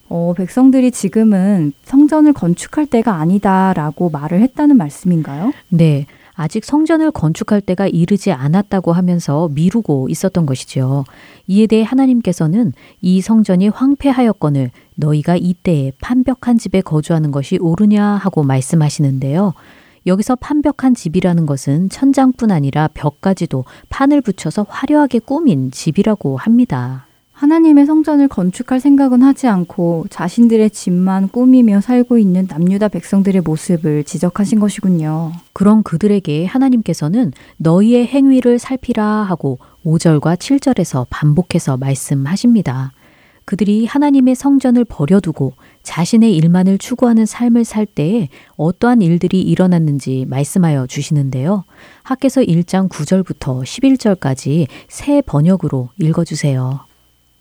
[0.08, 5.52] 어, 백성들이 지금은 성전을 건축할 때가 아니다라고 말을 했다는 말씀인가요?
[5.68, 6.06] 네.
[6.34, 11.04] 아직 성전을 건축할 때가 이르지 않았다고 하면서 미루고 있었던 것이죠.
[11.46, 19.52] 이에 대해 하나님께서는 이 성전이 황폐하였거늘 너희가 이때에 판벽한 집에 거주하는 것이 옳으냐 하고 말씀하시는데요.
[20.06, 27.06] 여기서 판벽한 집이라는 것은 천장뿐 아니라 벽까지도 판을 붙여서 화려하게 꾸민 집이라고 합니다.
[27.32, 34.60] 하나님의 성전을 건축할 생각은 하지 않고 자신들의 집만 꾸미며 살고 있는 남유다 백성들의 모습을 지적하신
[34.60, 35.32] 것이군요.
[35.52, 42.92] 그런 그들에게 하나님께서는 너희의 행위를 살피라 하고 5절과 7절에서 반복해서 말씀하십니다.
[43.52, 51.64] 그들이 하나님의 성전을 버려두고 자신의 일만을 추구하는 삶을 살 때에 어떠한 일들이 일어났는지 말씀하여 주시는데요.
[52.02, 56.80] 학계서 1장 9절부터 11절까지 새 번역으로 읽어주세요.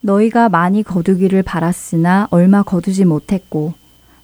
[0.01, 3.74] 너희가 많이 거두기를 바랐으나 얼마 거두지 못했고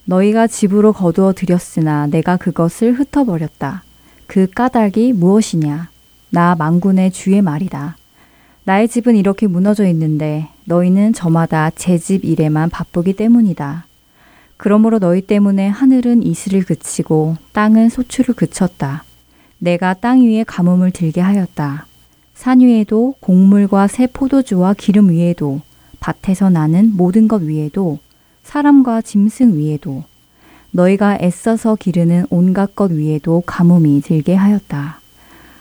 [0.04, 3.82] 너희가 집으로 거두어 들였으나 내가 그것을 흩어버렸다.
[4.26, 5.88] 그 까닭이 무엇이냐?
[6.28, 7.96] 나 망군의 주의 말이다.
[8.64, 13.86] 나의 집은 이렇게 무너져 있는데 너희는 저마다 제 집 일에만 바쁘기 때문이다.
[14.58, 19.04] 그러므로 너희 때문에 하늘은 이슬을 그치고 땅은 소출을 그쳤다.
[19.58, 21.86] 내가 땅 위에 가뭄을 들게 하였다.
[22.34, 25.62] 산 위에도 곡물과 새 포도주와 기름 위에도
[26.00, 27.98] 밭에서 나는 모든 것 위에도
[28.42, 30.04] 사람과 짐승 위에도
[30.70, 35.00] 너희가 애써서 기르는 온갖 것 위에도 가뭄이 들게 하였다.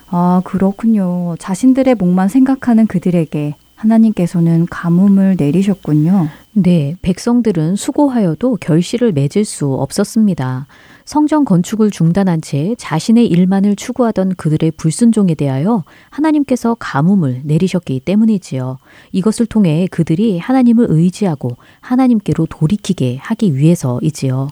[0.10, 1.36] 아, 그렇군요.
[1.40, 6.28] 자신들의 목만 생각하는 그들에게 하나님께서는 가뭄을 내리셨군요.
[6.54, 10.66] 네, 백성들은 수고하여도 결실을 맺을 수 없었습니다.
[11.06, 18.78] 성전 건축을 중단한 채 자신의 일만을 추구하던 그들의 불순종에 대하여 하나님께서 가뭄을 내리셨기 때문이지요.
[19.14, 24.50] 이것을 통해 그들이 하나님을 의지하고 하나님께로 돌이키게 하기 위해서이지요.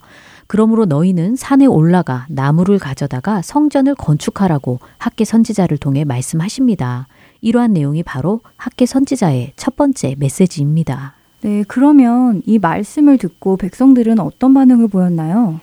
[0.47, 7.07] 그러므로 너희는 산에 올라가 나무를 가져다가 성전을 건축하라고 학계 선지자를 통해 말씀하십니다.
[7.42, 11.16] 이러한 내용이 바로 학계 선지자의 첫 번째 메시지입니다.
[11.42, 15.60] 네, 그러면 이 말씀을 듣고 백성들은 어떤 반응을 보였나요?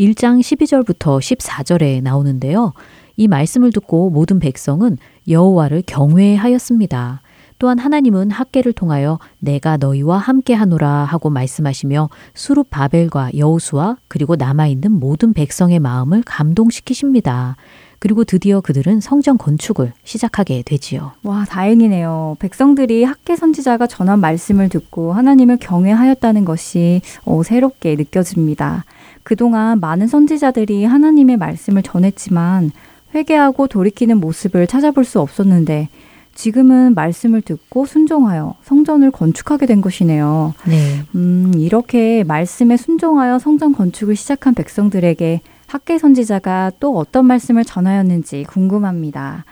[0.00, 2.72] 1장 12절부터 14절에 나오는데요.
[3.16, 4.98] 이 말씀을 듣고 모든 백성은
[5.28, 7.22] 여호와를 경외하였습니다.
[7.58, 14.66] 또한 하나님은 학계를 통하여 내가 너희와 함께 하노라 하고 말씀하시며 수룹 바벨과 여호수와 그리고 남아
[14.66, 17.56] 있는 모든 백성의 마음을 감동시키십니다.
[17.98, 21.12] 그리고 드디어 그들은 성전 건축을 시작하게 되지요.
[21.22, 22.36] 와, 다행이네요.
[22.38, 28.84] 백성들이 학계 선지자가 전한 말씀을 듣고 하나님을 경외하였다는 것이 어, 새롭게 느껴집니다.
[29.22, 32.70] 그동안 많은 선지자들이 하나님의 말씀을 전했지만
[33.14, 35.88] 회개하고 돌이키는 모습을 찾아볼 수 없었는데
[36.34, 40.54] 지금은 말씀을 듣고 순종하여 성전을 건축하게 된 것이네요.
[40.68, 41.02] 네.
[41.14, 49.44] 음, 이렇게 말씀에 순종하여 성전 건축을 시작한 백성들에게 학계 선지자가 또 어떤 말씀을 전하였는지 궁금합니다.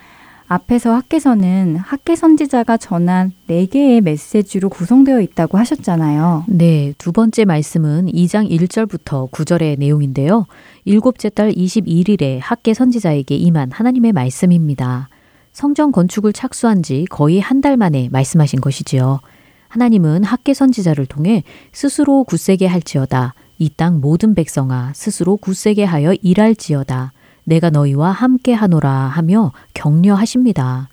[0.47, 6.45] 앞에서 학계서는 학계 선지자가 전한 네 개의 메시지로 구성되어 있다고 하셨잖아요.
[6.49, 10.47] 네, 두 번째 말씀은 2장 1절부터 9절의 내용인데요.
[10.85, 15.09] 일곱째 달 21일에 학계 선지자에게 임한 하나님의 말씀입니다.
[15.53, 19.21] 성전 건축을 착수한 지 거의 한 달 만에 말씀하신 것이지요.
[19.69, 21.43] 하나님은 학계 선지자를 통해
[21.73, 23.35] 스스로 굳세게 할지어다.
[23.59, 27.13] 이 땅 모든 백성아 스스로 굳세게 하여 일할지어다.
[27.45, 30.89] 내가 너희와 함께 하노라 하며 격려하십니다.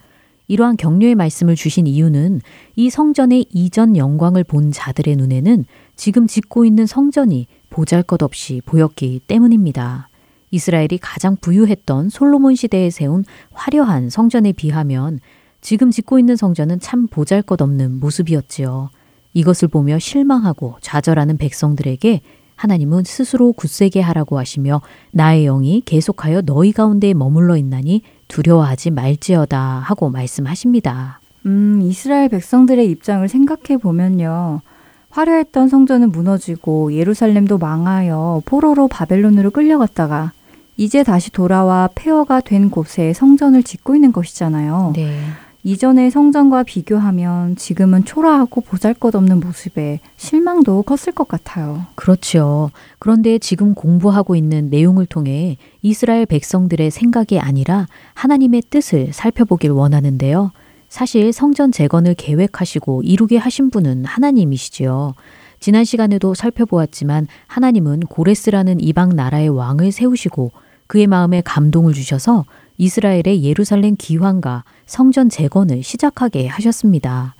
[0.48, 2.42] 이러한 격려의 말씀을 주신 이유는
[2.76, 9.22] 이 성전의 이전 영광을 본 자들의 눈에는 지금 짓고 있는 성전이 보잘 것 없이 보였기
[9.28, 10.10] 때문입니다.
[10.52, 15.20] 이스라엘이 가장 부유했던 솔로몬 시대에 세운 화려한 성전에 비하면
[15.62, 18.90] 지금 짓고 있는 성전은 참 보잘 것 없는 모습이었지요.
[19.34, 22.22] 이것을 보며 실망하고 좌절하는 백성들에게
[22.62, 30.12] 하나님은 스스로 굳세게 하라고 하시며 나의 영이 계속하여 너희 가운데 머물러 있나니 두려워하지 말지어다 하고
[30.12, 31.20] 말씀하십니다.
[31.48, 34.62] 음, 이스라엘 백성들의 입장을 생각해 보면요.
[35.10, 40.32] 화려했던 성전은 무너지고 예루살렘도 망하여 포로로 바벨론으로 끌려갔다가
[40.78, 44.94] 이제 다시 돌아와 폐허가 된 곳에 성전을 짓고 있는 것이잖아요.
[44.96, 45.18] 네.
[45.64, 51.86] 이전의 성전과 비교하면 지금은 초라하고 보잘것없는 모습에 실망도 컸을 것 같아요.
[51.96, 52.72] 그렇죠.
[52.98, 60.52] 그런데 지금 공부하고 있는 내용을 통해 이스라엘 백성들의 생각이 아니라 하나님의 뜻을 살펴보길 원하는데요.
[60.90, 65.14] 사실 성전 재건을 계획하시고 이루게 하신 분은 하나님이시지요.
[65.60, 70.52] 지난 시간에도 살펴보았지만 하나님은 고레스라는 이방 나라의 왕을 세우시고
[70.88, 72.46] 그의 마음에 감동을 주셔서
[72.82, 77.36] 이스라엘의 예루살렘 기환과 성전 재건을 시작하게 하셨습니다.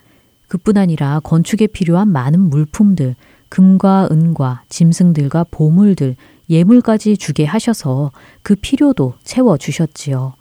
[0.48, 3.16] 그뿐 아니라 건축에 필요한 많은 물품들,
[3.50, 6.16] 금과 은과 짐승들과 보물들,
[6.48, 8.12] 예물까지 주게 하셔서
[8.44, 10.34] 그 필요도 채워 주셨지요.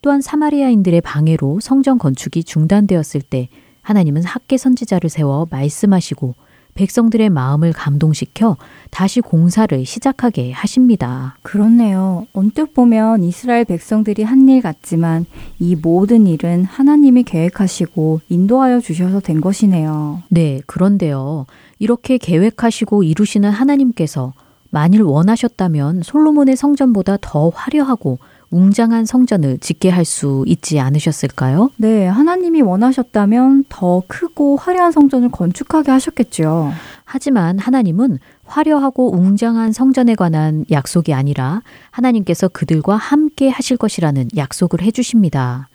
[0.00, 3.50] 또한 사마리아인들의 방해로 성전 건축이 중단되었을 때
[3.82, 6.34] 하나님은 학계 선지자를 세워 말씀하시고
[6.76, 8.56] 백성들의 마음을 감동시켜
[8.90, 11.36] 다시 공사를 시작하게 하십니다.
[11.42, 12.26] 그렇네요.
[12.32, 15.26] 언뜻 보면 이스라엘 백성들이 한 일 같지만
[15.58, 20.22] 이 모든 일은 하나님이 계획하시고 인도하여 주셔서 된 것이네요.
[20.28, 21.46] 네, 그런데요.
[21.80, 24.32] 이렇게 계획하시고 이루시는 하나님께서
[24.70, 28.18] 만일 원하셨다면 솔로몬의 성전보다 더 화려하고
[28.50, 31.70] 웅장한 성전을 짓게 할 수 있지 않으셨을까요?
[31.76, 36.72] 네, 하나님이 원하셨다면 더 크고 화려한 성전을 건축하게 하셨겠죠.
[37.04, 45.68] 하지만 하나님은 화려하고 웅장한 성전에 관한 약속이 아니라 하나님께서 그들과 함께 하실 것이라는 약속을 해주십니다.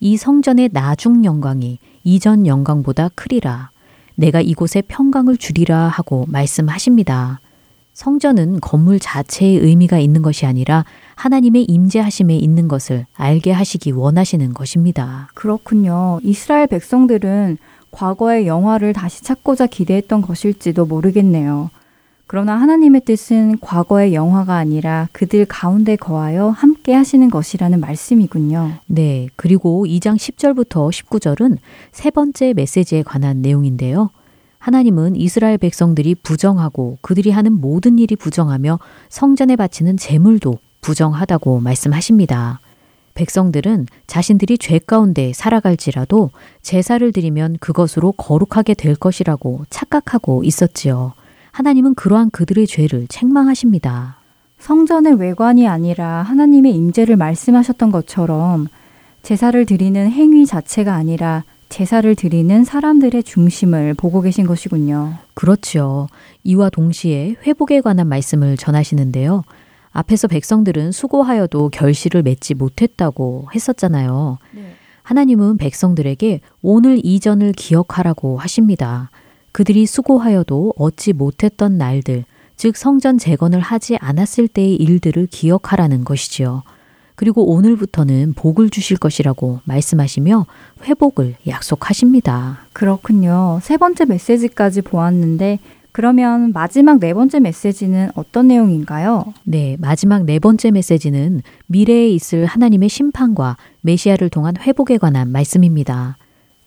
[0.00, 3.70] 이 성전의 나중 영광이 이전 영광보다 크리라.
[4.14, 7.40] 내가 이곳에 평강을 주리라 하고 말씀하십니다.
[7.94, 10.84] 성전은 건물 자체의 의미가 있는 것이 아니라
[11.18, 15.28] 하나님의 임재하심에 있는 것을 알게 하시기 원하시는 것입니다.
[15.34, 16.20] 그렇군요.
[16.22, 17.58] 이스라엘 백성들은
[17.90, 21.70] 과거의 영화를 다시 찾고자 기대했던 것일지도 모르겠네요.
[22.28, 28.74] 그러나 하나님의 뜻은 과거의 영화가 아니라 그들 가운데 거하여 함께 하시는 것이라는 말씀이군요.
[28.86, 29.28] 네.
[29.34, 31.56] 그리고 2장 10절부터 19절은
[31.90, 34.10] 세 번째 메시지에 관한 내용인데요.
[34.58, 38.78] 하나님은 이스라엘 백성들이 부정하고 그들이 하는 모든 일이 부정하며
[39.08, 42.60] 성전에 바치는 재물도 부정하다고 말씀하십니다.
[43.14, 46.30] 백성들은 자신들이 죄 가운데 살아갈지라도
[46.62, 51.14] 제사를 드리면 그것으로 거룩하게 될 것이라고 착각하고 있었지요.
[51.50, 54.18] 하나님은 그러한 그들의 죄를 책망하십니다.
[54.60, 58.68] 성전의 외관이 아니라 하나님의 임재를 말씀하셨던 것처럼
[59.22, 65.14] 제사를 드리는 행위 자체가 아니라 제사를 드리는 사람들의 중심을 보고 계신 것이군요.
[65.34, 66.08] 그렇죠.
[66.44, 69.44] 이와 동시에 회복에 관한 말씀을 전하시는데요.
[69.98, 74.38] 앞에서 백성들은 수고하여도 결실을 맺지 못했다고 했었잖아요.
[74.52, 74.74] 네.
[75.02, 79.10] 하나님은 백성들에게 오늘 이전을 기억하라고 하십니다.
[79.50, 82.24] 그들이 수고하여도 얻지 못했던 날들,
[82.56, 86.62] 즉 성전 재건을 하지 않았을 때의 일들을 기억하라는 것이지요.
[87.16, 90.46] 그리고 오늘부터는 복을 주실 것이라고 말씀하시며
[90.84, 92.60] 회복을 약속하십니다.
[92.72, 93.58] 그렇군요.
[93.62, 95.58] 세 번째 메시지까지 보았는데
[95.98, 99.34] 그러면 마지막 네 번째 메시지는 어떤 내용인가요?
[99.42, 106.16] 네, 마지막 네 번째 메시지는 미래에 있을 하나님의 심판과 메시아를 통한 회복에 관한 말씀입니다.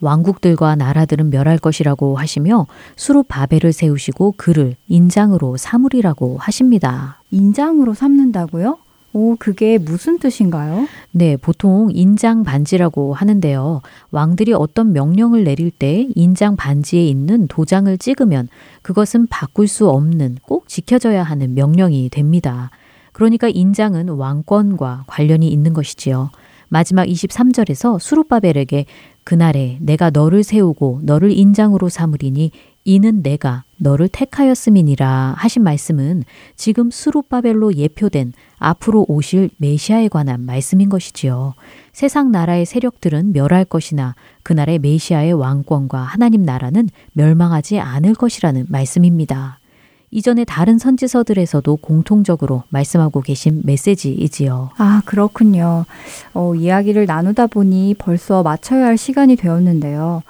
[0.02, 2.68] 왕국들과 나라들은 멸할 것이라고 하시며
[2.98, 7.22] 수로 바벨을 세우시고 그를 인장으로 삼으리라고 하십니다.
[7.32, 8.80] 인장으로 삼는다고요?
[9.14, 10.88] 오, 그게 무슨 뜻인가요?
[11.12, 13.82] 네, 보통 인장 반지라고 하는데요.
[14.12, 18.48] 왕들이 어떤 명령을 내릴 때 인장 반지에 있는 도장을 찍으면
[18.82, 22.72] 그것은 바꿀 수 없는 꼭 지켜져야 하는 명령이 됩니다.
[23.12, 26.30] 그러니까 인장은 왕권과 관련이 있는 것이지요.
[26.70, 28.86] 마지막 23절에서 수르바벨에게
[29.26, 32.52] 그날에 내가 너를 세우고 너를 인장으로 삼으리니
[32.84, 36.24] 이는 내가 너를 택하였음이니라 하신 말씀은
[36.56, 41.54] 지금 수르바벨로 예표된 앞으로 오실 메시아에 관한 말씀인 것이지요.
[41.94, 49.60] 세상 나라의 세력들은 멸할 것이나 그날의 메시아의 왕권과 하나님 나라는 멸망하지 않을 것이라는 말씀입니다.
[50.12, 54.72] 이전에 다른 선지서들에서도 공통적으로 말씀하고 계신 메시지이지요.
[54.78, 55.86] 아, 그렇군요.
[56.34, 60.22] 어, 이야기를 나누다 보니 벌써 마쳐야 할 시간이 되었는데요.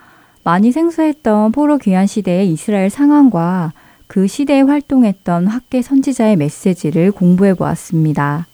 [0.44, 3.74] 많이 생소했던 포로 귀환 시대의 이스라엘 상황과
[4.08, 8.48] 그 시대에 활동했던 학계 선지자의 메시지를 공부해 보았습니다.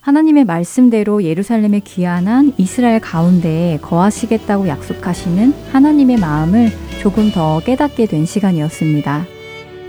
[0.00, 6.68] 하나님의 말씀대로 예루살렘에 귀환한 이스라엘 가운데에 거하시겠다고 약속하시는 하나님의 마음을
[7.00, 9.24] 조금 더 깨닫게 된 시간이었습니다.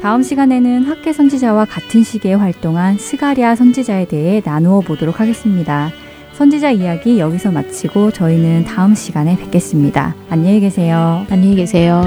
[0.01, 5.91] 다음 시간에는 학계 선지자와 같은 시기에 활동한 스가리아 선지자에 대해 나누어 보도록 하겠습니다.
[6.35, 10.15] 선지자 이야기 여기서 마치고 저희는 다음 시간에 뵙겠습니다.
[10.29, 11.25] 안녕히 계세요.
[11.29, 12.03] 안녕히 계세요.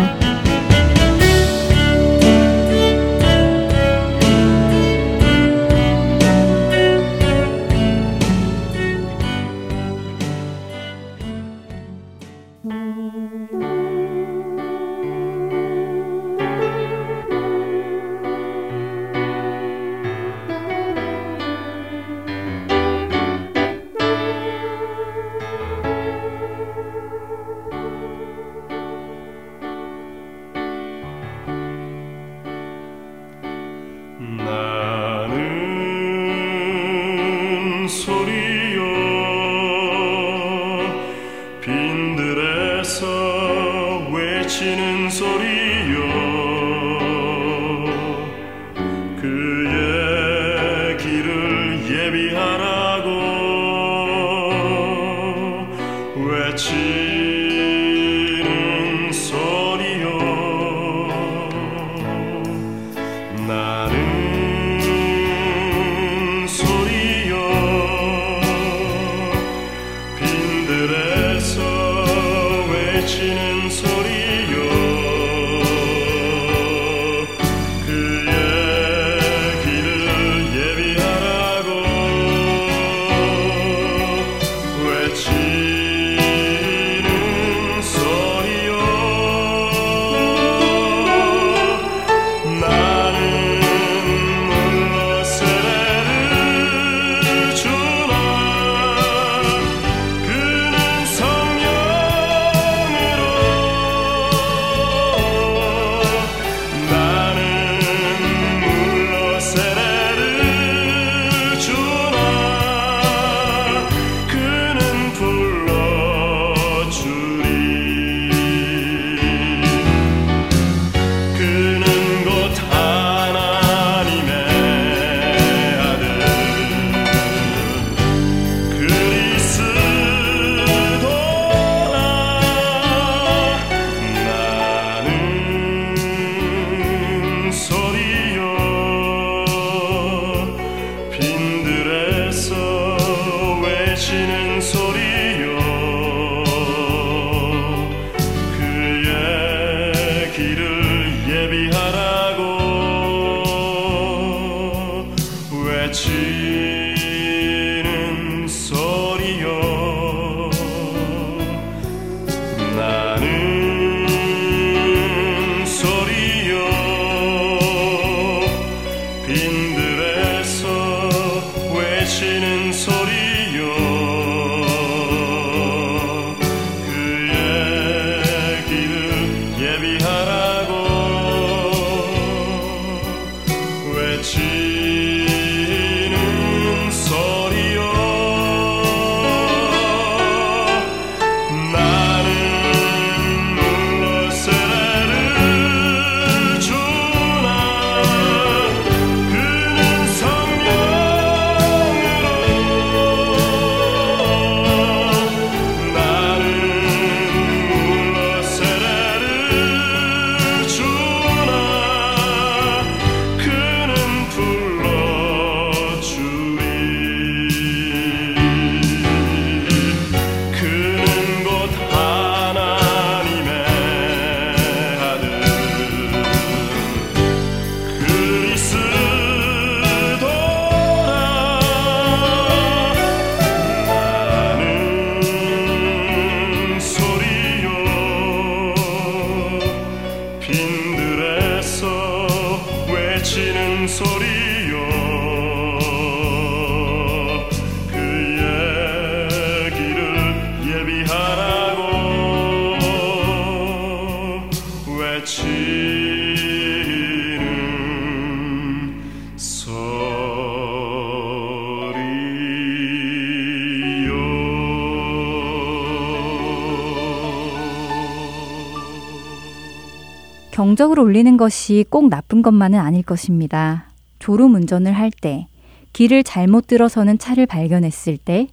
[270.79, 273.91] 경적을 울리는 것이 꼭 나쁜 것만은 아닐 것입니다.
[274.21, 275.49] 졸음 운전을 할 때,
[275.93, 278.47] 길을 잘못 들어서는 차를 발견했을 때,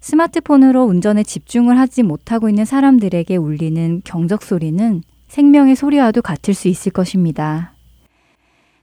[0.00, 6.92] 스마트폰으로 운전에 집중을 하지 못하고 있는 사람들에게 울리는 경적 소리는 생명의 소리와도 같을 수 있을
[6.92, 7.72] 것입니다.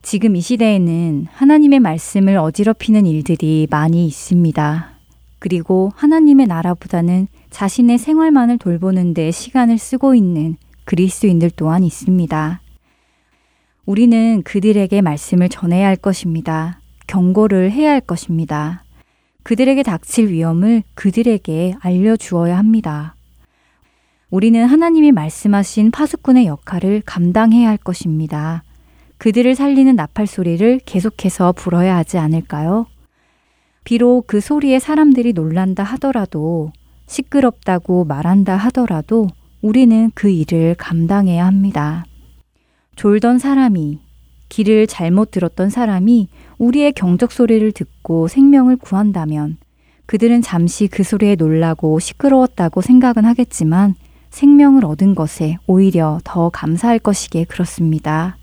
[0.01, 4.89] 지금 이 시대에는 하나님의 말씀을 어지럽히는 일들이 많이 있습니다.
[5.37, 12.61] 그리고 하나님의 나라보다는 자신의 생활만을 돌보는 데 시간을 쓰고 있는 그리스도인들 또한 있습니다.
[13.89, 16.79] 우리는 그들에게 말씀을 전해야 할 것입니다.
[17.07, 18.83] 경고를 해야 할 것입니다.
[19.41, 23.15] 그들에게 닥칠 위험을 그들에게 알려주어야 합니다.
[24.29, 28.61] 우리는 하나님이 말씀하신 파수꾼의 역할을 감당해야 할 것입니다.
[29.17, 32.85] 그들을 살리는 나팔 소리를 계속해서 불어야 하지 않을까요?
[33.83, 36.71] 비록 그 소리에 사람들이 놀란다 하더라도
[37.07, 39.25] 시끄럽다고 말한다 하더라도
[39.63, 42.05] 우리는 그 일을 감당해야 합니다.
[42.99, 43.97] 졸던 사람이,
[44.49, 46.27] 길을 잘못 들었던 사람이
[46.57, 49.55] 우리의 경적 소리를 듣고 생명을 구한다면
[50.05, 53.95] 그들은 잠시 그 소리에 놀라고 시끄러웠다고 생각은 하겠지만
[54.31, 58.35] 생명을 얻은 것에 오히려 더 감사할 것이기에 그렇습니다.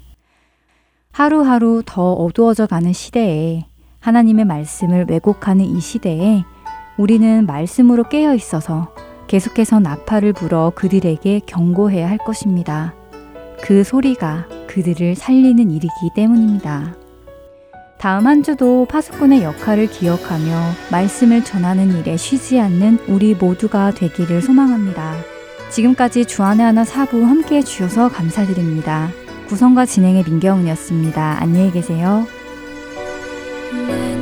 [1.12, 3.66] 하루하루 더 어두워져 가는 시대에
[4.00, 6.44] 하나님의 말씀을 왜곡하는 이 시대에
[6.96, 8.94] 우리는 말씀으로 깨어 있어서
[9.26, 12.94] 계속해서 나팔을 불어 그들에게 경고해야 할 것입니다.
[13.66, 16.94] 그 소리가 그들을 살리는 일이기 때문입니다.
[17.98, 25.16] 다음 한 주도 파수꾼의 역할을 기억하며 말씀을 전하는 일에 쉬지 않는 우리 모두가 되기를 소망합니다.
[25.70, 29.10] 지금까지 주안의 하나 사부 함께 해주셔서 감사드립니다.
[29.48, 31.38] 구성과 진행의 민경은이었습니다.
[31.40, 32.24] 안녕히 계세요.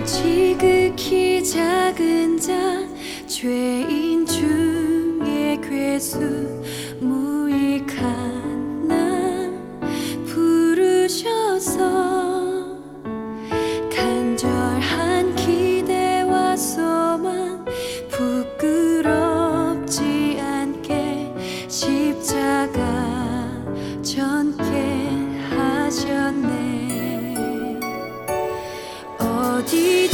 [0.06, 2.54] 지극히 작은 자
[3.26, 5.20] 죄인 주
[5.60, 6.18] 괴수
[7.00, 8.33] 무익한 나
[11.04, 11.78] 부르셔서
[13.94, 17.62] 간절한 기대와 소망
[18.10, 19.58] 부끄럽지
[20.40, 21.34] 않게
[21.68, 22.80] 십자가
[24.02, 24.62] 전케
[25.50, 26.96] 하셨네.
[29.18, 30.08] 어디